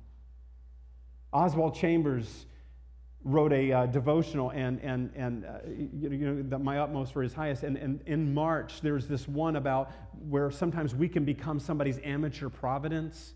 [1.31, 2.45] Oswald Chambers
[3.27, 7.33] wrote a uh, devotional and, and, and uh, you know, the, my utmost for his
[7.33, 7.63] highest.
[7.63, 9.91] And, and in March, there's this one about
[10.29, 13.33] where sometimes we can become somebody's amateur providence.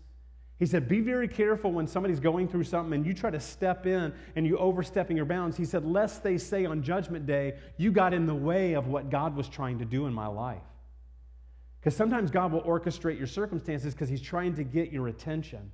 [0.58, 3.84] He said, Be very careful when somebody's going through something and you try to step
[3.84, 5.58] in and you overstepping your bounds.
[5.58, 9.10] He said, Lest they say on Judgment Day, you got in the way of what
[9.10, 10.62] God was trying to do in my life.
[11.80, 15.70] Because sometimes God will orchestrate your circumstances because He's trying to get your attention.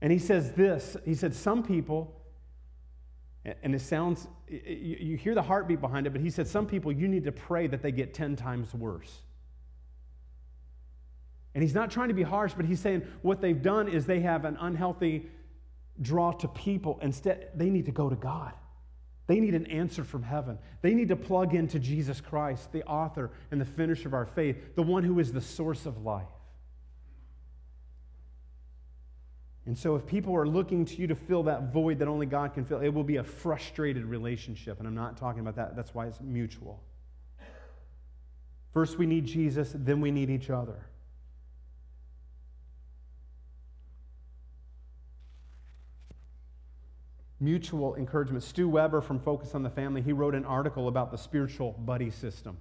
[0.00, 2.14] And he says this He said, Some people,
[3.62, 7.08] and it sounds, you hear the heartbeat behind it, but he said, Some people, you
[7.08, 9.22] need to pray that they get 10 times worse.
[11.54, 14.20] And he's not trying to be harsh, but he's saying what they've done is they
[14.20, 15.28] have an unhealthy
[16.00, 16.98] draw to people.
[17.02, 18.52] Instead, they need to go to God.
[19.26, 20.58] They need an answer from heaven.
[20.80, 24.74] They need to plug into Jesus Christ, the author and the finisher of our faith,
[24.74, 26.28] the one who is the source of life.
[29.68, 32.54] And so, if people are looking to you to fill that void that only God
[32.54, 34.78] can fill, it will be a frustrated relationship.
[34.78, 35.76] And I'm not talking about that.
[35.76, 36.82] That's why it's mutual.
[38.72, 40.86] First, we need Jesus, then we need each other.
[47.38, 48.44] Mutual encouragement.
[48.44, 52.10] Stu Weber from Focus on the Family, he wrote an article about the spiritual buddy
[52.10, 52.56] system.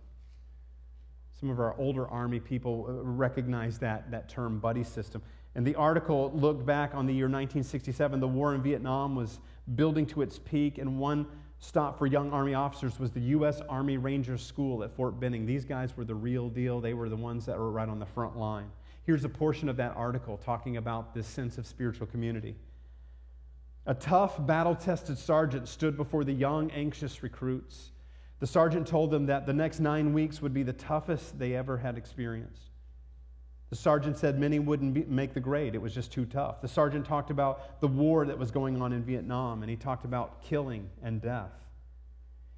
[1.39, 5.21] Some of our older Army people uh, recognize that, that term, buddy system.
[5.57, 8.19] And the article looked back on the year 1967.
[8.19, 9.39] The war in Vietnam was
[9.75, 11.25] building to its peak, and one
[11.57, 13.59] stop for young Army officers was the U.S.
[13.67, 15.47] Army Rangers School at Fort Benning.
[15.47, 18.05] These guys were the real deal, they were the ones that were right on the
[18.05, 18.69] front line.
[19.03, 22.55] Here's a portion of that article talking about this sense of spiritual community.
[23.87, 27.93] A tough, battle tested sergeant stood before the young, anxious recruits.
[28.41, 31.77] The sergeant told them that the next nine weeks would be the toughest they ever
[31.77, 32.69] had experienced.
[33.69, 35.75] The sergeant said many wouldn't be, make the grade.
[35.75, 36.62] It was just too tough.
[36.62, 40.06] The sergeant talked about the war that was going on in Vietnam, and he talked
[40.06, 41.51] about killing and death.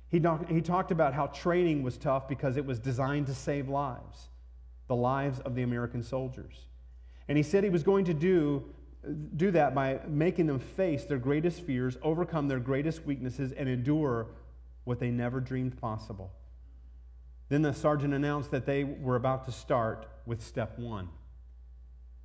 [0.09, 4.29] He, he talked about how training was tough because it was designed to save lives,
[4.87, 6.65] the lives of the American soldiers.
[7.27, 8.65] And he said he was going to do,
[9.35, 14.27] do that by making them face their greatest fears, overcome their greatest weaknesses, and endure
[14.83, 16.31] what they never dreamed possible.
[17.49, 21.09] Then the sergeant announced that they were about to start with step one.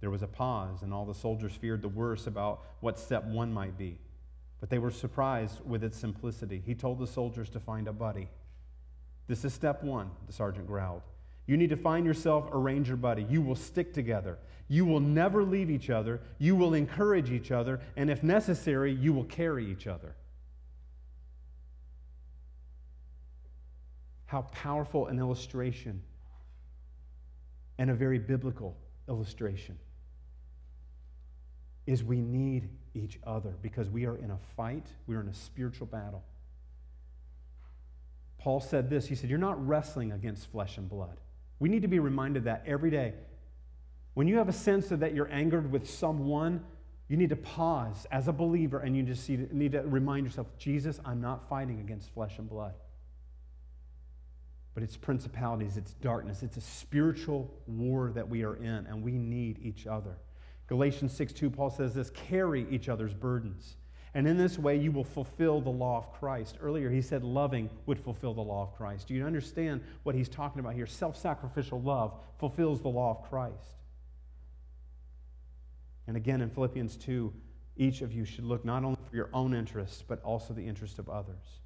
[0.01, 3.53] There was a pause, and all the soldiers feared the worst about what step one
[3.53, 3.99] might be.
[4.61, 6.63] But they were surprised with its simplicity.
[6.65, 8.29] He told the soldiers to find a buddy.
[9.27, 11.03] This is step one, the sergeant growled.
[11.47, 13.23] You need to find yourself a ranger buddy.
[13.25, 14.39] You will stick together.
[14.69, 16.21] You will never leave each other.
[16.39, 17.81] You will encourage each other.
[17.97, 20.15] And if necessary, you will carry each other.
[24.27, 26.03] How powerful an illustration
[27.79, 28.77] and a very biblical
[29.09, 29.79] illustration
[31.87, 35.35] is we need each other because we are in a fight, we are in a
[35.35, 36.23] spiritual battle.
[38.39, 41.19] Paul said this He said, You're not wrestling against flesh and blood.
[41.59, 43.15] We need to be reminded that every day.
[44.15, 46.65] When you have a sense of that you're angered with someone,
[47.09, 51.01] you need to pause as a believer and you just need to remind yourself Jesus,
[51.05, 52.75] I'm not fighting against flesh and blood
[54.75, 59.13] but it's principalities, it's darkness, it's a spiritual war that we are in, and we
[59.13, 60.19] need each other.
[60.67, 63.77] Galatians 6 2, Paul says this carry each other's burdens.
[64.17, 66.57] And in this way, you will fulfill the law of Christ.
[66.61, 69.09] Earlier, he said loving would fulfill the law of Christ.
[69.09, 70.87] Do you understand what he's talking about here?
[70.87, 73.75] Self sacrificial love fulfills the law of Christ.
[76.07, 77.33] And again, in Philippians 2,
[77.77, 81.01] each of you should look not only for your own interests, but also the interests
[81.01, 81.61] of others.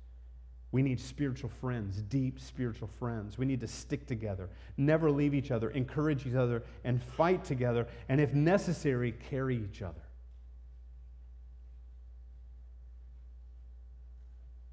[0.70, 3.38] We need spiritual friends, deep spiritual friends.
[3.38, 7.86] We need to stick together, never leave each other, encourage each other, and fight together,
[8.08, 10.02] and if necessary, carry each other.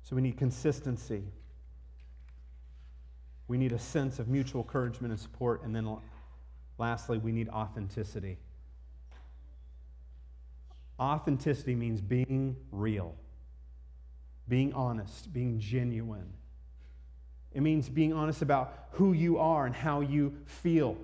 [0.04, 1.24] So we need consistency.
[3.48, 5.64] We need a sense of mutual encouragement and support.
[5.64, 5.98] And then
[6.78, 8.38] lastly, we need authenticity.
[11.00, 13.16] Authenticity means being real,
[14.48, 16.34] being honest, being genuine.
[17.54, 20.98] It means being honest about who you are and how you feel.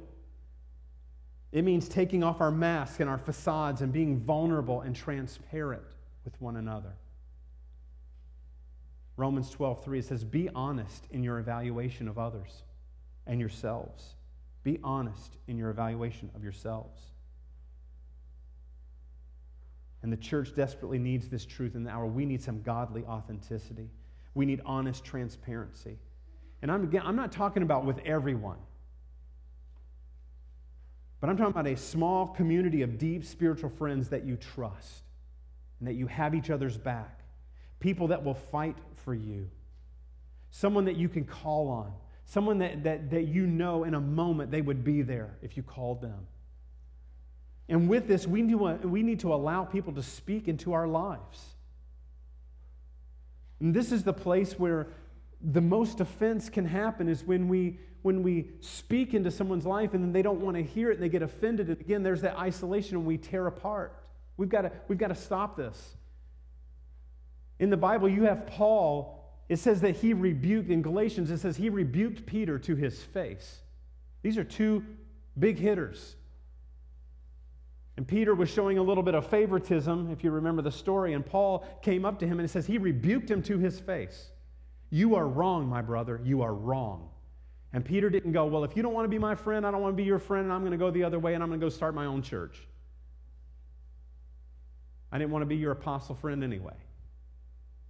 [1.52, 5.84] It means taking off our masks and our facades and being vulnerable and transparent
[6.24, 6.94] with one another.
[9.18, 12.64] Romans 12, 3, it says, Be honest in your evaluation of others
[13.28, 14.16] and yourselves.
[14.64, 17.00] Be honest in your evaluation of yourselves.
[20.04, 22.06] And the church desperately needs this truth in the hour.
[22.08, 23.90] We need some godly authenticity.
[24.34, 25.98] We need honest transparency.
[26.62, 28.58] And I'm, again, I'm not talking about with everyone,
[31.20, 35.04] but I'm talking about a small community of deep spiritual friends that you trust
[35.80, 37.20] and that you have each other's back.
[37.80, 39.50] People that will fight for you.
[40.52, 41.94] Someone that you can call on.
[42.26, 45.64] Someone that, that, that you know in a moment they would be there if you
[45.64, 46.28] called them.
[47.72, 50.90] And with this, we need, to, we need to allow people to speak into our
[50.90, 51.42] lives.
[53.62, 54.88] And this is the place where
[55.42, 60.04] the most offense can happen is when we when we speak into someone's life and
[60.04, 61.70] then they don't want to hear it and they get offended.
[61.70, 63.96] And again there's that isolation and we tear apart.
[64.36, 65.96] We've got to we've got to stop this.
[67.60, 71.56] In the bible you have paul it says that he rebuked in galatians it says
[71.56, 73.62] he rebuked peter to his face.
[74.24, 74.84] These are two
[75.40, 76.16] big hitters
[77.98, 81.14] and Peter was showing a little bit of favoritism, if you remember the story.
[81.14, 84.32] And Paul came up to him and it says he rebuked him to his face.
[84.90, 86.20] You are wrong, my brother.
[86.24, 87.10] You are wrong.
[87.74, 89.82] And Peter didn't go, Well, if you don't want to be my friend, I don't
[89.82, 91.50] want to be your friend, and I'm going to go the other way and I'm
[91.50, 92.58] going to go start my own church.
[95.12, 96.76] I didn't want to be your apostle friend anyway.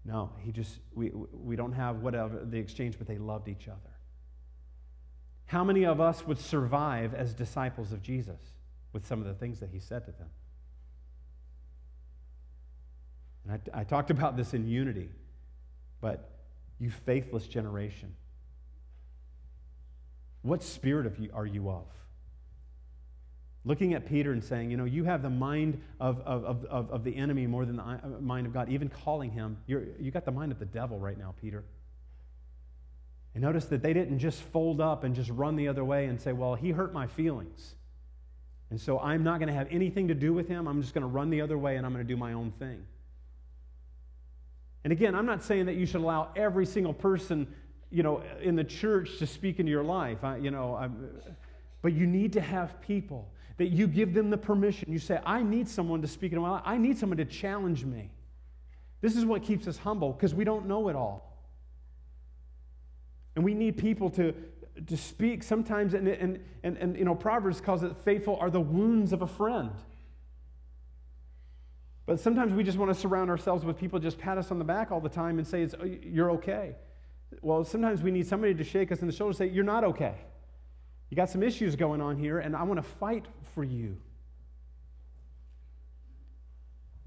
[0.03, 3.77] No, he just, we, we don't have whatever the exchange, but they loved each other.
[5.45, 8.39] How many of us would survive as disciples of Jesus?
[8.93, 10.29] With some of the things that he said to them.
[13.47, 15.09] And I, I talked about this in unity,
[15.99, 16.29] but
[16.79, 18.15] you faithless generation,
[20.41, 21.85] what spirit of you are you of?
[23.63, 27.03] Looking at Peter and saying, you know, you have the mind of, of, of, of
[27.03, 30.25] the enemy more than the uh, mind of God, even calling him, you're, you got
[30.25, 31.63] the mind of the devil right now, Peter.
[33.35, 36.19] And notice that they didn't just fold up and just run the other way and
[36.19, 37.75] say, well, he hurt my feelings.
[38.71, 40.65] And so I'm not going to have anything to do with him.
[40.65, 42.51] I'm just going to run the other way and I'm going to do my own
[42.57, 42.83] thing.
[44.83, 47.53] And again, I'm not saying that you should allow every single person,
[47.91, 50.23] you know, in the church to speak into your life.
[50.23, 51.09] I, you know, I'm,
[51.81, 54.91] but you need to have people that you give them the permission.
[54.91, 56.63] You say, I need someone to speak into my life.
[56.65, 58.09] I need someone to challenge me.
[59.01, 61.37] This is what keeps us humble because we don't know it all.
[63.35, 64.33] And we need people to,
[64.87, 68.61] to speak sometimes, and, and, and, and you know, Proverbs calls it faithful are the
[68.61, 69.71] wounds of a friend.
[72.05, 74.65] But sometimes we just want to surround ourselves with people just pat us on the
[74.65, 76.75] back all the time and say, it's, oh, You're okay.
[77.41, 79.83] Well, sometimes we need somebody to shake us in the shoulder and say, You're not
[79.83, 80.15] okay.
[81.09, 83.97] You got some issues going on here, and I want to fight for you.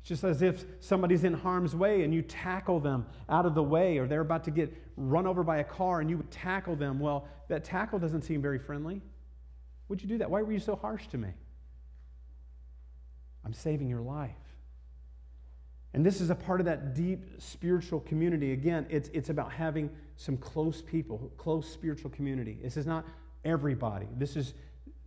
[0.04, 3.62] It's just as if somebody's in harm's way and you tackle them out of the
[3.62, 6.76] way, or they're about to get run over by a car and you would tackle
[6.76, 7.00] them.
[7.00, 9.00] Well, that tackle doesn't seem very friendly.
[9.88, 10.30] Would you do that?
[10.30, 11.30] Why were you so harsh to me?
[13.46, 14.30] I'm saving your life.
[15.94, 18.52] And this is a part of that deep spiritual community.
[18.52, 22.58] Again, it's, it's about having some close people, close spiritual community.
[22.62, 23.06] This is not
[23.42, 24.08] everybody.
[24.18, 24.52] This is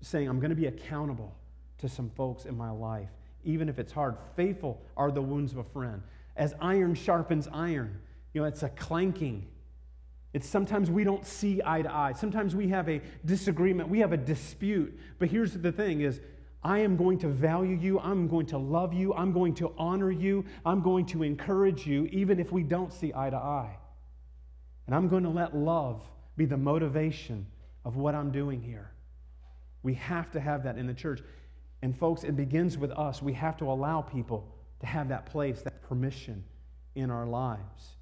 [0.02, 1.36] saying, I'm going to be accountable
[1.78, 3.12] to some folks in my life
[3.48, 4.18] even if it's hard.
[4.36, 6.04] Faithful are the wounds of a friend.
[6.36, 8.00] As iron sharpens iron,
[8.34, 9.48] you know, it's a clanking.
[10.34, 12.14] It's sometimes we don't see eye to eye.
[12.14, 15.00] Sometimes we have a disagreement, we have a dispute.
[15.18, 16.20] But here's the thing is
[16.62, 20.12] I am going to value you, I'm going to love you, I'm going to honor
[20.12, 23.78] you, I'm going to encourage you even if we don't see eye to eye.
[24.86, 26.02] And I'm going to let love
[26.36, 27.48] be the motivation
[27.86, 28.92] of what I'm doing here.
[29.84, 31.22] We have to have that in the church.
[31.88, 33.22] And folks, it begins with us.
[33.22, 36.44] We have to allow people to have that place, that permission
[36.96, 37.96] in our lives.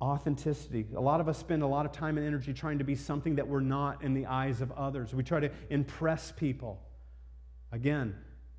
[0.00, 0.86] Authenticity.
[0.94, 3.34] A lot of us spend a lot of time and energy trying to be something
[3.34, 5.12] that we're not in the eyes of others.
[5.12, 6.80] We try to impress people.
[7.72, 8.14] Again,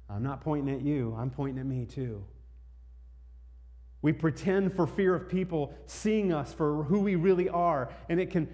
[0.10, 2.26] I'm not pointing at you, I'm pointing at me too.
[4.02, 7.90] We pretend for fear of people seeing us for who we really are.
[8.10, 8.50] And it can,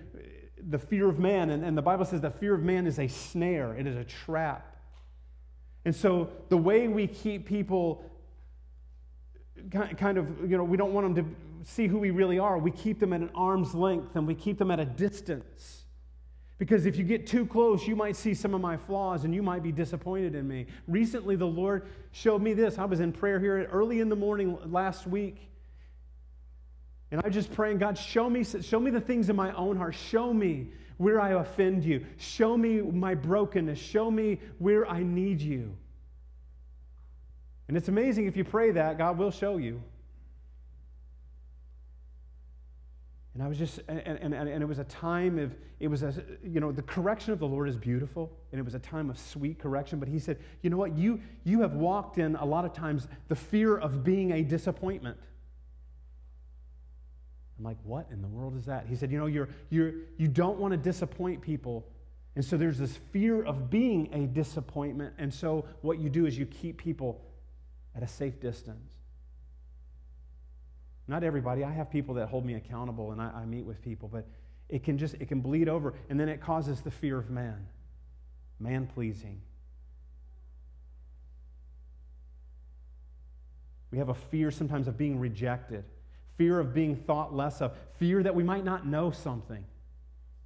[0.69, 3.07] the fear of man, and, and the Bible says the fear of man is a
[3.07, 4.75] snare, it is a trap.
[5.85, 8.03] And so the way we keep people
[9.71, 11.35] kind of, you know, we don't want them to
[11.69, 12.57] see who we really are.
[12.57, 15.85] We keep them at an arm's length and we keep them at a distance.
[16.57, 19.43] Because if you get too close, you might see some of my flaws and you
[19.43, 20.65] might be disappointed in me.
[20.87, 22.79] Recently, the Lord showed me this.
[22.79, 25.49] I was in prayer here early in the morning last week.
[27.11, 29.95] And I just praying, God, show me, show me the things in my own heart.
[29.95, 32.05] Show me where I offend you.
[32.17, 33.79] Show me my brokenness.
[33.79, 35.75] Show me where I need you.
[37.67, 39.81] And it's amazing if you pray that, God will show you.
[43.33, 46.11] And I was just, and, and, and, it was a time of, it was a,
[46.43, 49.19] you know, the correction of the Lord is beautiful, and it was a time of
[49.19, 49.99] sweet correction.
[49.99, 53.07] But he said, you know what, you, you have walked in a lot of times
[53.27, 55.17] the fear of being a disappointment.
[57.57, 58.85] I'm like, what in the world is that?
[58.87, 61.87] He said, you know, you're, you're, you don't want to disappoint people.
[62.35, 65.15] And so there's this fear of being a disappointment.
[65.17, 67.21] And so what you do is you keep people
[67.95, 68.91] at a safe distance.
[71.07, 71.63] Not everybody.
[71.63, 74.27] I have people that hold me accountable and I, I meet with people, but
[74.69, 77.67] it can just it can bleed over and then it causes the fear of man.
[78.59, 79.41] Man pleasing.
[83.89, 85.85] We have a fear sometimes of being rejected,
[86.37, 89.65] fear of being thought less of, fear that we might not know something.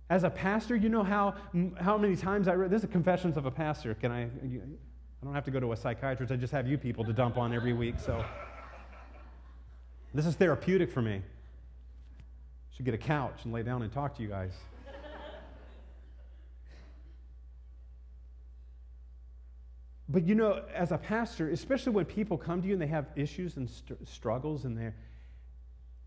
[0.10, 1.36] As a pastor, you know how,
[1.80, 3.94] how many times I read this is Confessions of a Pastor.
[3.94, 4.24] Can I?
[4.24, 6.32] I don't have to go to a psychiatrist.
[6.32, 7.96] I just have you people to dump on every week.
[8.00, 8.26] So
[10.14, 11.22] this is therapeutic for me.
[12.76, 14.52] Should get a couch and lay down and talk to you guys.
[20.10, 23.06] but you know, as a pastor, especially when people come to you and they have
[23.16, 24.96] issues and st- struggles and they're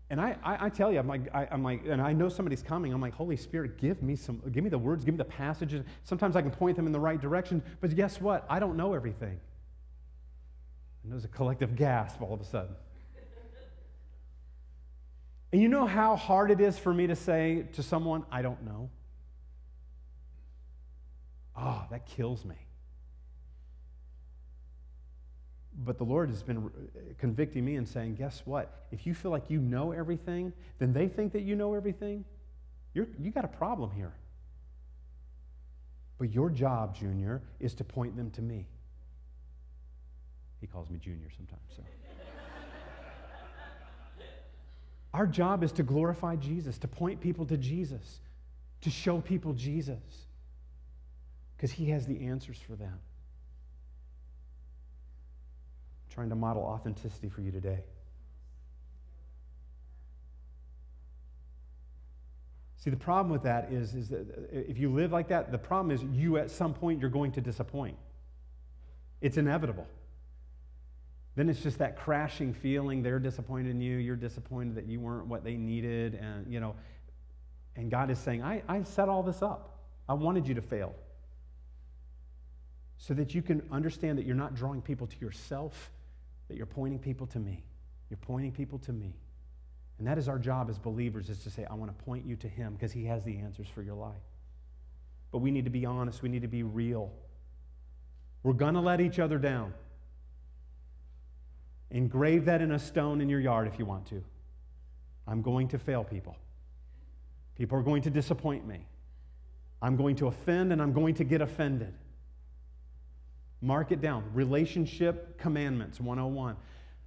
[0.09, 2.61] and I, I, I, tell you, I'm like, I, am like, and I know somebody's
[2.61, 2.93] coming.
[2.93, 5.83] I'm like, Holy Spirit, give me some, give me the words, give me the passages.
[6.03, 8.45] Sometimes I can point them in the right direction, but guess what?
[8.47, 9.39] I don't know everything.
[11.03, 12.75] And there's a collective gasp all of a sudden.
[15.51, 18.63] And you know how hard it is for me to say to someone, I don't
[18.65, 18.89] know?
[21.55, 22.55] Ah, oh, that kills me.
[25.83, 26.69] But the Lord has been
[27.17, 28.85] convicting me and saying, guess what?
[28.91, 32.23] If you feel like you know everything, then they think that you know everything.
[32.93, 34.13] You're, you got a problem here.
[36.17, 38.67] But your job, Junior, is to point them to me.
[40.61, 41.83] He calls me Junior sometimes, so.
[45.13, 48.19] Our job is to glorify Jesus, to point people to Jesus,
[48.81, 49.99] to show people Jesus,
[51.55, 52.99] because He has the answers for them.
[56.04, 57.83] I'm trying to model authenticity for you today.
[62.77, 65.57] See, the problem with that is, is that uh, if you live like that, the
[65.57, 67.97] problem is you at some point you're going to disappoint.
[69.21, 69.87] It's inevitable.
[71.35, 73.01] Then it's just that crashing feeling.
[73.01, 73.97] They're disappointed in you.
[73.97, 76.13] You're disappointed that you weren't what they needed.
[76.13, 76.75] And, you know,
[77.75, 79.79] and God is saying, I, I set all this up.
[80.07, 80.95] I wanted you to fail.
[82.97, 85.91] So that you can understand that you're not drawing people to yourself,
[86.47, 87.63] that you're pointing people to me.
[88.09, 89.15] You're pointing people to me.
[89.97, 92.35] And that is our job as believers is to say, I want to point you
[92.37, 94.13] to him because he has the answers for your life.
[95.31, 96.21] But we need to be honest.
[96.21, 97.11] We need to be real.
[98.43, 99.73] We're going to let each other down.
[101.91, 104.23] Engrave that in a stone in your yard if you want to.
[105.27, 106.35] I'm going to fail people.
[107.57, 108.85] People are going to disappoint me.
[109.81, 111.93] I'm going to offend and I'm going to get offended.
[113.65, 114.23] Mark it down.
[114.35, 116.55] Relationship Commandments 101.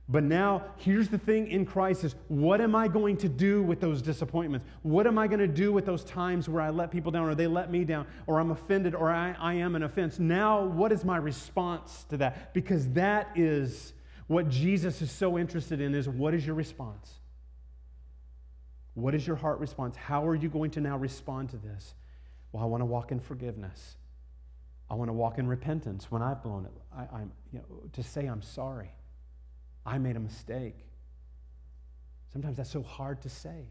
[0.08, 2.16] But now, here's the thing in crisis.
[2.28, 4.66] what am I going to do with those disappointments?
[4.82, 7.34] What am I going to do with those times where I let people down or
[7.34, 10.18] they let me down or I'm offended or I, I am an offense?
[10.18, 12.54] Now, what is my response to that?
[12.54, 13.92] Because that is
[14.26, 17.20] what Jesus is so interested in is what is your response?
[18.94, 19.94] What is your heart response?
[19.94, 21.94] How are you going to now respond to this?
[22.50, 23.97] Well, I want to walk in forgiveness.
[24.90, 26.72] I want to walk in repentance when I've blown it.
[26.96, 28.90] I, am you know, to say I'm sorry.
[29.84, 30.76] I made a mistake.
[32.32, 33.70] Sometimes that's so hard to say.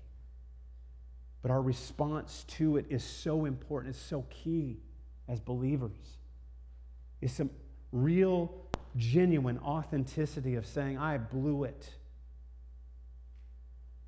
[1.42, 4.80] But our response to it is so important, it's so key
[5.28, 6.18] as believers.
[7.22, 7.50] It's some
[7.92, 8.54] real
[8.96, 11.90] genuine authenticity of saying, I blew it.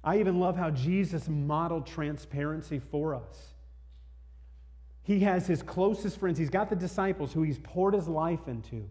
[0.04, 3.54] I even love how Jesus modeled transparency for us.
[5.04, 8.88] He has his closest friends, he's got the disciples who he's poured his life into.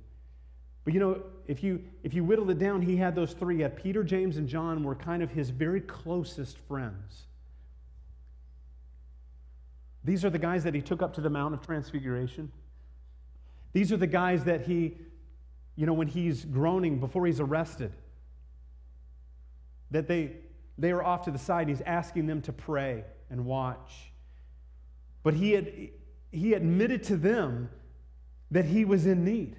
[0.84, 3.60] But you know, if you if you whittle it down, he had those three.
[3.60, 7.26] Had Peter, James, and John were kind of his very closest friends.
[10.02, 12.50] These are the guys that he took up to the Mount of Transfiguration.
[13.74, 14.96] These are the guys that he,
[15.76, 17.92] you know, when he's groaning before he's arrested,
[19.90, 20.36] that they,
[20.78, 21.68] they are off to the side.
[21.68, 24.10] He's asking them to pray and watch.
[25.22, 25.70] But he, had,
[26.30, 27.70] he admitted to them
[28.50, 29.56] that he was in need.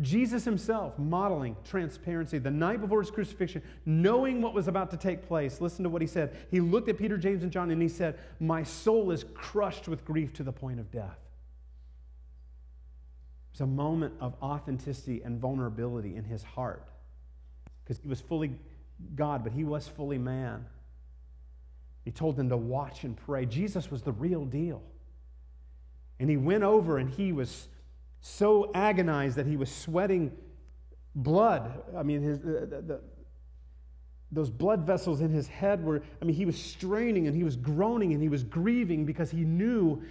[0.00, 5.26] Jesus himself modeling transparency the night before his crucifixion, knowing what was about to take
[5.26, 5.60] place.
[5.60, 6.36] Listen to what he said.
[6.50, 10.04] He looked at Peter, James, and John and he said, My soul is crushed with
[10.04, 11.18] grief to the point of death.
[13.50, 16.88] It was a moment of authenticity and vulnerability in his heart
[17.84, 18.52] because he was fully
[19.14, 20.64] God, but he was fully man.
[22.04, 23.46] He told them to watch and pray.
[23.46, 24.82] Jesus was the real deal.
[26.22, 27.68] And he went over and he was
[28.20, 30.32] so agonized that he was sweating
[31.16, 31.82] blood.
[31.96, 33.00] I mean, his, the, the,
[34.30, 37.56] those blood vessels in his head were, I mean, he was straining and he was
[37.56, 40.02] groaning and he was grieving because he knew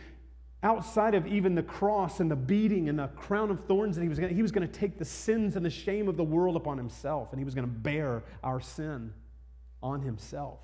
[0.64, 4.10] outside of even the cross and the beating and the crown of thorns that he
[4.10, 6.56] was going he was going to take the sins and the shame of the world
[6.56, 9.12] upon himself and he was going to bear our sin
[9.82, 10.60] on himself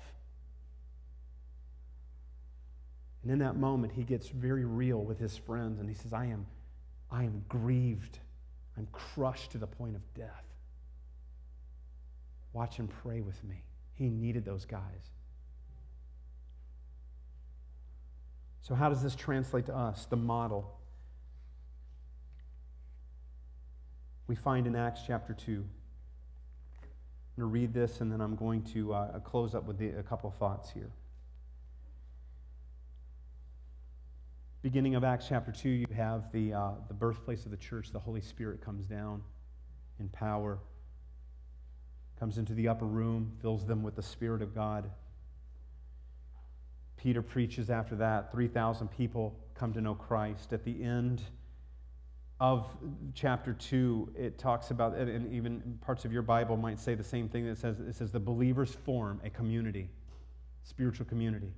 [3.22, 6.24] and in that moment he gets very real with his friends and he says i
[6.24, 6.46] am
[7.10, 8.18] i am grieved
[8.76, 10.44] i'm crushed to the point of death
[12.52, 13.62] watch and pray with me
[13.94, 15.10] he needed those guys
[18.68, 20.04] So, how does this translate to us?
[20.04, 20.78] The model.
[24.26, 25.52] We find in Acts chapter 2.
[25.52, 25.66] I'm going
[27.38, 30.30] to read this and then I'm going to uh, close up with the, a couple
[30.30, 30.90] thoughts here.
[34.60, 37.92] Beginning of Acts chapter 2, you have the, uh, the birthplace of the church.
[37.92, 39.22] The Holy Spirit comes down
[40.00, 40.58] in power,
[42.18, 44.90] comes into the upper room, fills them with the Spirit of God.
[46.96, 48.32] Peter preaches after that.
[48.32, 50.52] 3,000 people come to know Christ.
[50.52, 51.22] At the end
[52.40, 52.68] of
[53.14, 57.28] chapter 2, it talks about, and even parts of your Bible might say the same
[57.28, 57.46] thing.
[57.46, 59.88] That says, it says the believers form a community,
[60.64, 61.52] spiritual community.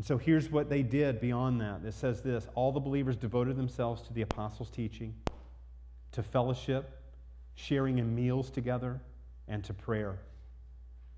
[0.00, 1.82] And so here's what they did beyond that.
[1.84, 5.14] It says this all the believers devoted themselves to the apostles' teaching,
[6.12, 7.02] to fellowship,
[7.54, 8.98] sharing in meals together,
[9.46, 10.18] and to prayer.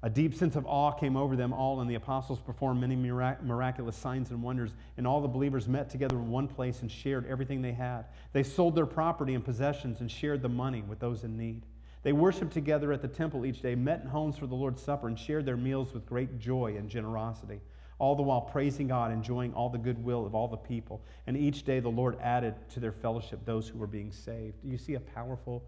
[0.02, 3.44] A deep sense of awe came over them all, and the apostles performed many mirac-
[3.44, 4.72] miraculous signs and wonders.
[4.96, 8.06] And all the believers met together in one place and shared everything they had.
[8.32, 11.62] They sold their property and possessions and shared the money with those in need.
[12.02, 15.06] They worshiped together at the temple each day, met in homes for the Lord's Supper,
[15.06, 17.60] and shared their meals with great joy and generosity,
[18.03, 21.00] all the while praising God, enjoying all the goodwill of all the people.
[21.28, 24.61] And each day the Lord added to their fellowship those who were being saved.
[24.61, 25.62] Do you see a powerful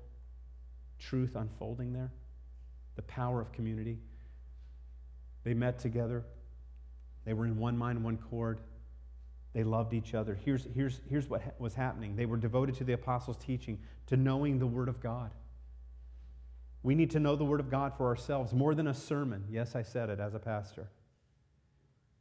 [0.99, 2.11] truth unfolding there?
[2.97, 3.99] The power of community.
[5.45, 6.24] They met together.
[7.24, 8.59] They were in one mind, one cord.
[9.53, 10.37] They loved each other.
[10.45, 13.78] Here's, here's, here's what ha- was happening they were devoted to the apostles' teaching,
[14.09, 15.30] to knowing the Word of God.
[16.82, 19.45] We need to know the Word of God for ourselves more than a sermon.
[19.49, 20.89] Yes, I said it as a pastor.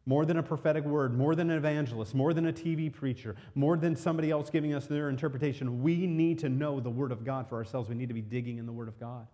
[0.06, 3.78] More than a prophetic word, more than an evangelist, more than a TV preacher, more
[3.78, 5.82] than somebody else giving us their interpretation.
[5.82, 7.88] We need to know the Word of God for ourselves.
[7.88, 9.26] We need to be digging in the Word of God.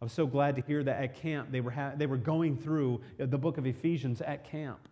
[0.00, 2.56] I was so glad to hear that at camp they were, ha- they were going
[2.56, 4.88] through uh, the book of Ephesians at camp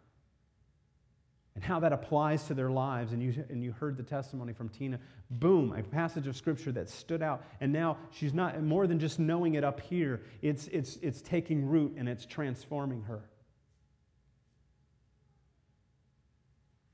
[1.54, 3.12] and how that applies to their lives.
[3.12, 4.98] And you, and you heard the testimony from Tina.
[5.30, 7.44] Boom, a passage of scripture that stood out.
[7.60, 11.66] And now she's not more than just knowing it up here, it's, it's, it's taking
[11.66, 13.22] root and it's transforming her.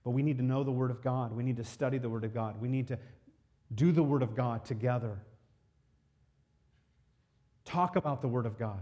[0.04, 1.32] But we need to know the Word of God.
[1.32, 2.60] We need to study the Word of God.
[2.60, 2.98] We need to
[3.74, 5.18] do the Word of God together
[7.64, 8.80] Talk about the Word of God.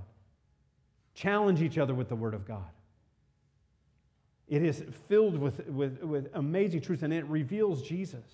[1.15, 2.71] Challenge each other with the Word of God.
[4.49, 8.25] It is filled with, with, with amazing truth and it reveals Jesus.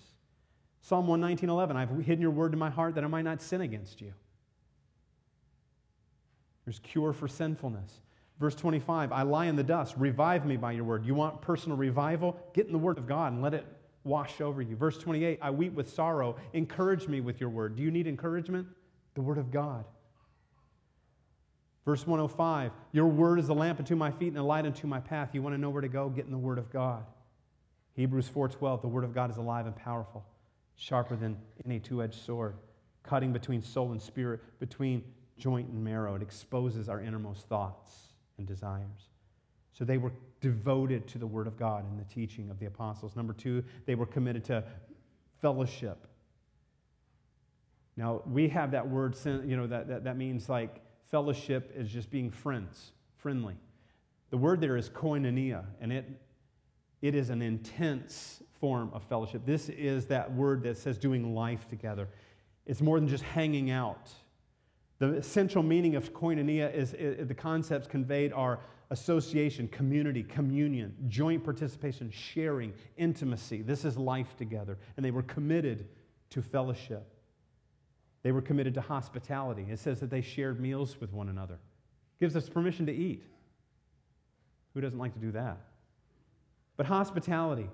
[0.81, 3.61] Psalm 119, 11, I've hidden your word in my heart that I might not sin
[3.61, 4.13] against you.
[6.65, 7.91] There's cure for sinfulness.
[8.39, 9.95] Verse 25, I lie in the dust.
[9.97, 11.05] Revive me by your word.
[11.05, 12.37] You want personal revival?
[12.53, 13.65] Get in the word of God and let it
[14.03, 14.75] wash over you.
[14.75, 16.35] Verse 28, I weep with sorrow.
[16.53, 17.75] Encourage me with your word.
[17.75, 18.67] Do you need encouragement?
[19.15, 19.85] The word of God.
[21.83, 24.99] Verse 105 Your word is a lamp unto my feet and a light unto my
[24.99, 25.29] path.
[25.33, 26.09] You want to know where to go?
[26.09, 27.03] Get in the word of God.
[27.93, 30.23] Hebrews 4:12 The word of God is alive and powerful,
[30.75, 32.55] sharper than any two-edged sword,
[33.01, 35.03] cutting between soul and spirit, between
[35.39, 36.13] joint and marrow.
[36.13, 38.06] It exposes our innermost thoughts
[38.37, 39.09] and desires.
[39.73, 40.11] So they were
[40.41, 43.15] devoted to the Word of God and the teaching of the apostles.
[43.15, 44.63] Number two, they were committed to
[45.41, 46.07] fellowship.
[47.95, 52.11] Now, we have that word, you know, that, that, that means like fellowship is just
[52.11, 53.55] being friends, friendly.
[54.29, 56.05] The word there is koinonia, and it,
[57.01, 59.45] it is an intense form of fellowship.
[59.45, 62.07] This is that word that says doing life together.
[62.65, 64.11] It's more than just hanging out.
[64.99, 71.43] The essential meaning of koinonia is, is the concepts conveyed are association, community, communion, joint
[71.43, 73.61] participation, sharing, intimacy.
[73.61, 74.77] This is life together.
[74.95, 75.87] And they were committed
[76.31, 77.05] to fellowship.
[78.23, 79.67] They were committed to hospitality.
[79.69, 81.59] It says that they shared meals with one another.
[82.19, 83.23] Gives us permission to eat.
[84.73, 85.57] Who doesn't like to do that?
[86.75, 87.69] But hospitality,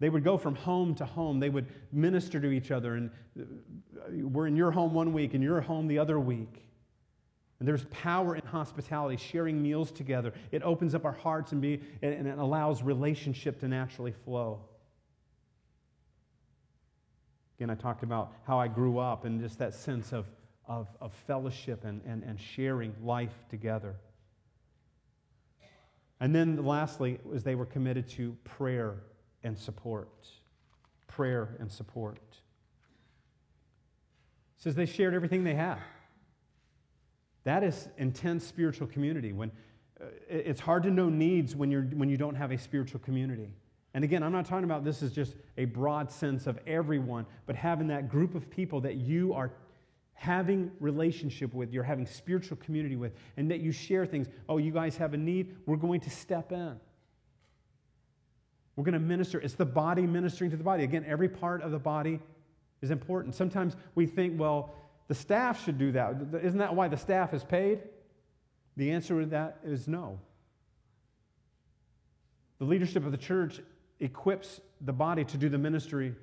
[0.00, 1.40] they would go from home to home.
[1.40, 2.94] They would minister to each other.
[2.94, 3.44] And uh,
[4.10, 6.64] we're in your home one week and your home the other week.
[7.58, 10.32] And there's power in hospitality, sharing meals together.
[10.52, 14.60] It opens up our hearts and, be, and it allows relationship to naturally flow.
[17.58, 20.26] Again, I talked about how I grew up and just that sense of,
[20.68, 23.96] of, of fellowship and, and, and sharing life together.
[26.20, 28.98] And then lastly, was they were committed to prayer
[29.48, 30.28] and support.
[31.08, 32.18] Prayer and support.
[34.56, 35.78] It says they shared everything they had.
[37.44, 39.32] That is intense spiritual community.
[39.32, 39.50] When
[40.00, 43.48] uh, it's hard to know needs when, you're, when you don't have a spiritual community.
[43.94, 47.56] And again, I'm not talking about this is just a broad sense of everyone, but
[47.56, 49.50] having that group of people that you are
[50.12, 54.28] having relationship with, you're having spiritual community with, and that you share things.
[54.48, 56.78] Oh, you guys have a need, we're going to step in.
[58.78, 59.40] We're going to minister.
[59.40, 60.84] It's the body ministering to the body.
[60.84, 62.20] Again, every part of the body
[62.80, 63.34] is important.
[63.34, 64.72] Sometimes we think, well,
[65.08, 66.14] the staff should do that.
[66.44, 67.80] Isn't that why the staff is paid?
[68.76, 70.20] The answer to that is no.
[72.60, 73.60] The leadership of the church
[73.98, 76.14] equips the body to do the ministry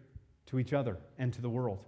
[0.45, 1.83] to each other and to the world.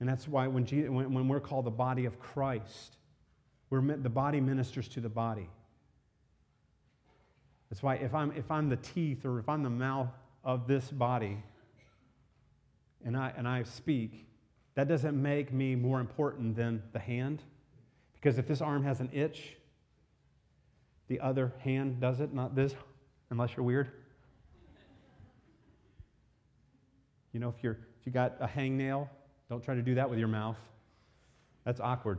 [0.00, 2.96] And that's why when, Jesus, when, when we're called the body of Christ,
[3.70, 5.48] we're the body ministers to the body.
[7.70, 10.08] That's why if I'm, if I'm the teeth or if I'm the mouth
[10.44, 11.36] of this body
[13.04, 14.26] and I, and I speak,
[14.74, 17.42] that doesn't make me more important than the hand.
[18.14, 19.56] Because if this arm has an itch,
[21.08, 22.74] the other hand does it, not this,
[23.30, 23.90] unless you're weird.
[27.32, 29.08] You know, if, you're, if you got a hangnail,
[29.48, 30.56] don't try to do that with your mouth.
[31.64, 32.18] That's awkward.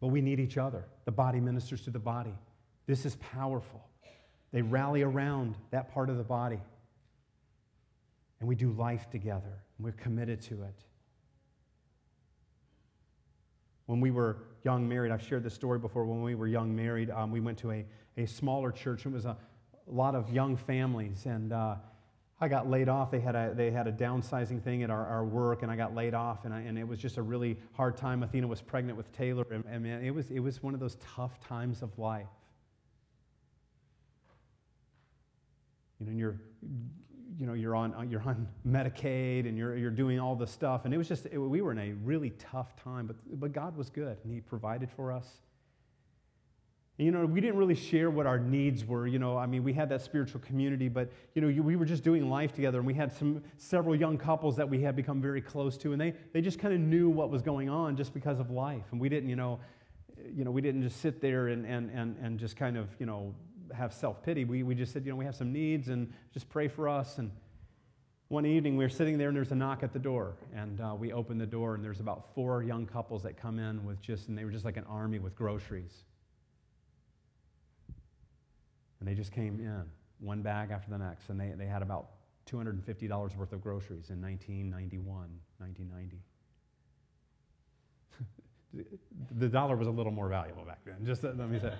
[0.00, 0.84] But we need each other.
[1.04, 2.34] The body ministers to the body.
[2.86, 3.85] This is powerful.
[4.52, 6.60] They rally around that part of the body.
[8.40, 9.62] And we do life together.
[9.76, 10.74] And we're committed to it.
[13.86, 16.04] When we were young married, I've shared this story before.
[16.04, 17.84] When we were young married, um, we went to a,
[18.16, 19.06] a smaller church.
[19.06, 19.36] It was a,
[19.88, 21.26] a lot of young families.
[21.26, 21.76] And uh,
[22.40, 23.10] I got laid off.
[23.10, 25.94] They had a, they had a downsizing thing at our, our work, and I got
[25.94, 26.44] laid off.
[26.44, 28.22] And, I, and it was just a really hard time.
[28.22, 29.46] Athena was pregnant with Taylor.
[29.50, 32.26] And, and man, it was, it was one of those tough times of life.
[36.00, 36.40] You know, and you're
[37.38, 40.84] you know, you're on, you're on Medicaid and you're, you're doing all this stuff.
[40.84, 43.76] And it was just, it, we were in a really tough time, but, but God
[43.76, 45.26] was good and He provided for us.
[46.98, 49.06] And, you know, we didn't really share what our needs were.
[49.06, 52.02] You know, I mean, we had that spiritual community, but, you know, we were just
[52.02, 52.78] doing life together.
[52.78, 55.92] And we had some, several young couples that we had become very close to.
[55.92, 58.84] And they, they just kind of knew what was going on just because of life.
[58.92, 59.60] And we didn't, you know,
[60.34, 63.04] you know, we didn't just sit there and, and, and, and just kind of, you
[63.04, 63.34] know,
[63.74, 64.44] have self pity.
[64.44, 67.18] We, we just said, you know, we have some needs and just pray for us.
[67.18, 67.30] And
[68.28, 70.36] one evening we were sitting there and there's a knock at the door.
[70.54, 73.84] And uh, we opened the door and there's about four young couples that come in
[73.84, 76.04] with just, and they were just like an army with groceries.
[79.00, 79.84] And they just came in,
[80.20, 81.28] one bag after the next.
[81.28, 82.10] And they, they had about
[82.50, 86.18] $250 worth of groceries in 1991, 1990.
[89.38, 91.72] the dollar was a little more valuable back then, just let me say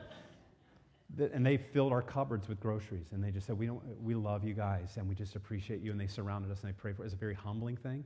[1.18, 4.44] and they filled our cupboards with groceries and they just said we, don't, we love
[4.44, 7.04] you guys and we just appreciate you and they surrounded us and they prayed for
[7.04, 7.12] us.
[7.12, 8.04] A very humbling thing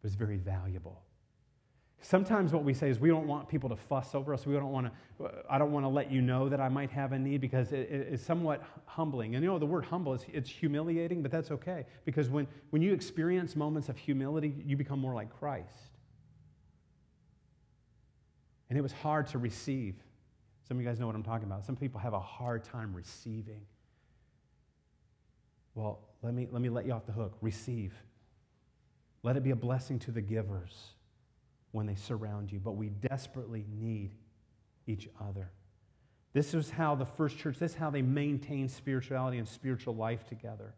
[0.00, 1.02] but it's very valuable.
[2.00, 4.46] Sometimes what we say is we don't want people to fuss over us.
[4.46, 4.92] We don't want to
[5.50, 7.90] i don't want to let you know that i might have a need because it,
[7.90, 9.34] it's somewhat humbling.
[9.34, 12.82] And you know the word humble is it's humiliating but that's okay because when, when
[12.82, 15.90] you experience moments of humility you become more like christ.
[18.68, 19.96] And it was hard to receive
[20.68, 21.64] some of you guys know what I'm talking about.
[21.64, 23.62] Some people have a hard time receiving.
[25.74, 27.38] Well, let me, let me let you off the hook.
[27.40, 27.94] Receive.
[29.22, 30.90] Let it be a blessing to the givers
[31.72, 32.58] when they surround you.
[32.58, 34.14] But we desperately need
[34.86, 35.50] each other.
[36.34, 40.26] This is how the first church, this is how they maintained spirituality and spiritual life
[40.26, 40.74] together.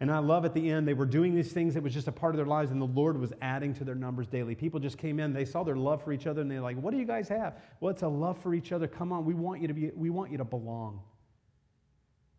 [0.00, 2.12] And I love at the end, they were doing these things that was just a
[2.12, 4.54] part of their lives, and the Lord was adding to their numbers daily.
[4.54, 6.90] People just came in, they saw their love for each other, and they're like, What
[6.90, 7.54] do you guys have?
[7.80, 8.88] Well, it's a love for each other.
[8.88, 11.00] Come on, we want you to be, we want you to belong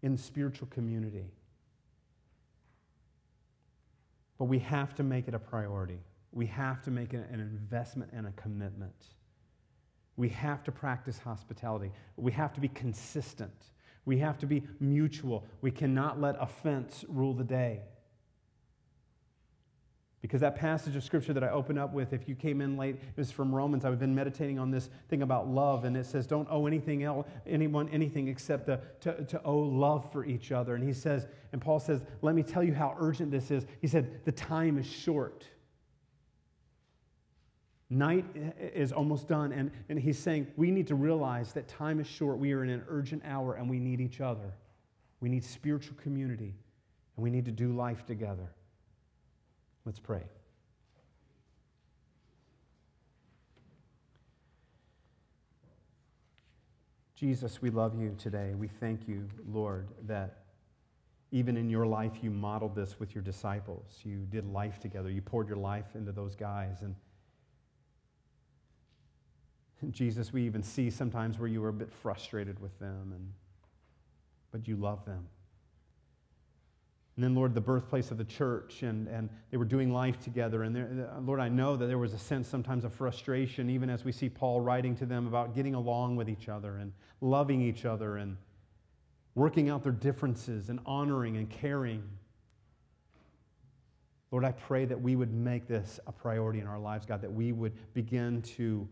[0.02, 1.26] in spiritual community.
[4.38, 6.00] But we have to make it a priority.
[6.34, 9.06] We have to make it an investment and a commitment.
[10.18, 11.92] We have to practice hospitality.
[12.18, 13.54] We have to be consistent.
[14.06, 15.46] We have to be mutual.
[15.62, 17.82] We cannot let offense rule the day.
[20.26, 22.96] Because that passage of scripture that I opened up with, if you came in late,
[22.96, 23.86] it was from Romans.
[23.86, 27.28] I've been meditating on this thing about love, and it says, Don't owe anything else,
[27.46, 30.74] anyone anything except to, to owe love for each other.
[30.74, 33.68] And he says, and Paul says, Let me tell you how urgent this is.
[33.82, 35.46] He said, The time is short.
[37.90, 38.26] Night
[38.60, 42.40] is almost done, and, and he's saying we need to realize that time is short.
[42.40, 44.54] We are in an urgent hour, and we need each other.
[45.20, 46.56] We need spiritual community,
[47.16, 48.50] and we need to do life together.
[49.86, 50.24] Let's pray.
[57.16, 58.56] Jesus, we love you today.
[58.56, 60.40] We thank you, Lord, that
[61.32, 64.00] even in your life you modeled this with your disciples.
[64.04, 65.10] You did life together.
[65.10, 66.84] You poured your life into those guys.
[69.82, 73.32] And Jesus, we even see sometimes where you were a bit frustrated with them, and,
[74.52, 75.28] but you love them.
[77.16, 80.64] And then, Lord, the birthplace of the church, and, and they were doing life together.
[80.64, 83.90] And there, uh, Lord, I know that there was a sense sometimes of frustration, even
[83.90, 87.62] as we see Paul writing to them about getting along with each other and loving
[87.62, 88.36] each other and
[89.34, 92.04] working out their differences and honoring and caring.
[94.32, 97.32] Lord, I pray that we would make this a priority in our lives, God, that
[97.32, 98.90] we would begin to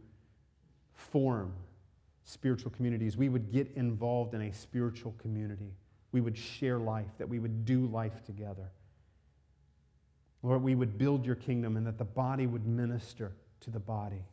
[0.94, 1.54] form
[2.24, 3.18] spiritual communities.
[3.18, 5.74] We would get involved in a spiritual community.
[6.12, 8.70] We would share life, that we would do life together.
[10.42, 13.32] Lord, we would build your kingdom and that the body would minister
[13.62, 14.24] to the body.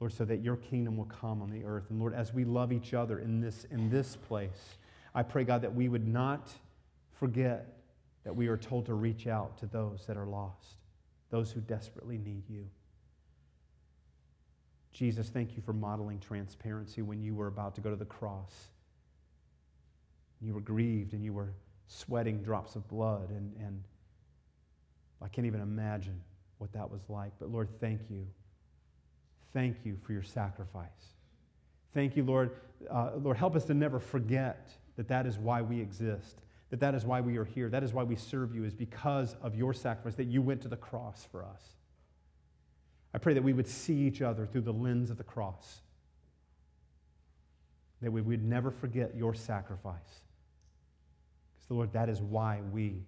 [0.00, 1.84] Lord, so that your kingdom will come on the earth.
[1.90, 4.76] And Lord, as we love each other in this, in this place,
[5.14, 6.50] I pray, God, that we would not
[7.12, 7.76] forget
[8.24, 10.76] that we are told to reach out to those that are lost,
[11.30, 12.66] those who desperately need you.
[14.92, 18.68] Jesus, thank you for modeling transparency when you were about to go to the cross.
[20.40, 21.54] You were grieved and you were
[21.86, 23.82] sweating drops of blood, and, and
[25.22, 26.20] I can't even imagine
[26.58, 27.32] what that was like.
[27.38, 28.26] But Lord, thank you.
[29.52, 30.88] Thank you for your sacrifice.
[31.94, 32.56] Thank you, Lord.
[32.90, 36.40] Uh, Lord, help us to never forget that that is why we exist,
[36.70, 39.36] that that is why we are here, that is why we serve you, is because
[39.42, 41.62] of your sacrifice, that you went to the cross for us.
[43.14, 45.80] I pray that we would see each other through the lens of the cross.
[48.00, 50.20] That we would never forget your sacrifice.
[51.54, 53.02] Because, the Lord, that is why we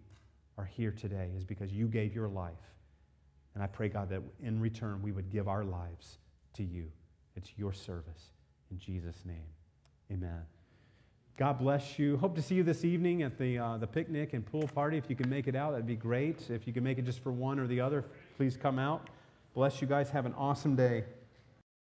[0.57, 2.53] are here today, is because you gave your life.
[3.55, 6.19] And I pray, God, that in return we would give our lives
[6.55, 6.91] to you.
[7.37, 8.31] It's your service.
[8.71, 9.47] In Jesus' name,
[10.13, 10.43] amen.
[11.37, 12.17] God bless you.
[12.17, 14.97] Hope to see you this evening at the, uh, the picnic and pool party.
[14.97, 16.49] If you can make it out, that'd be great.
[16.49, 18.05] If you can make it just for one or the other,
[18.37, 19.09] please come out.
[19.55, 20.11] Bless you guys.
[20.11, 21.05] Have an awesome day.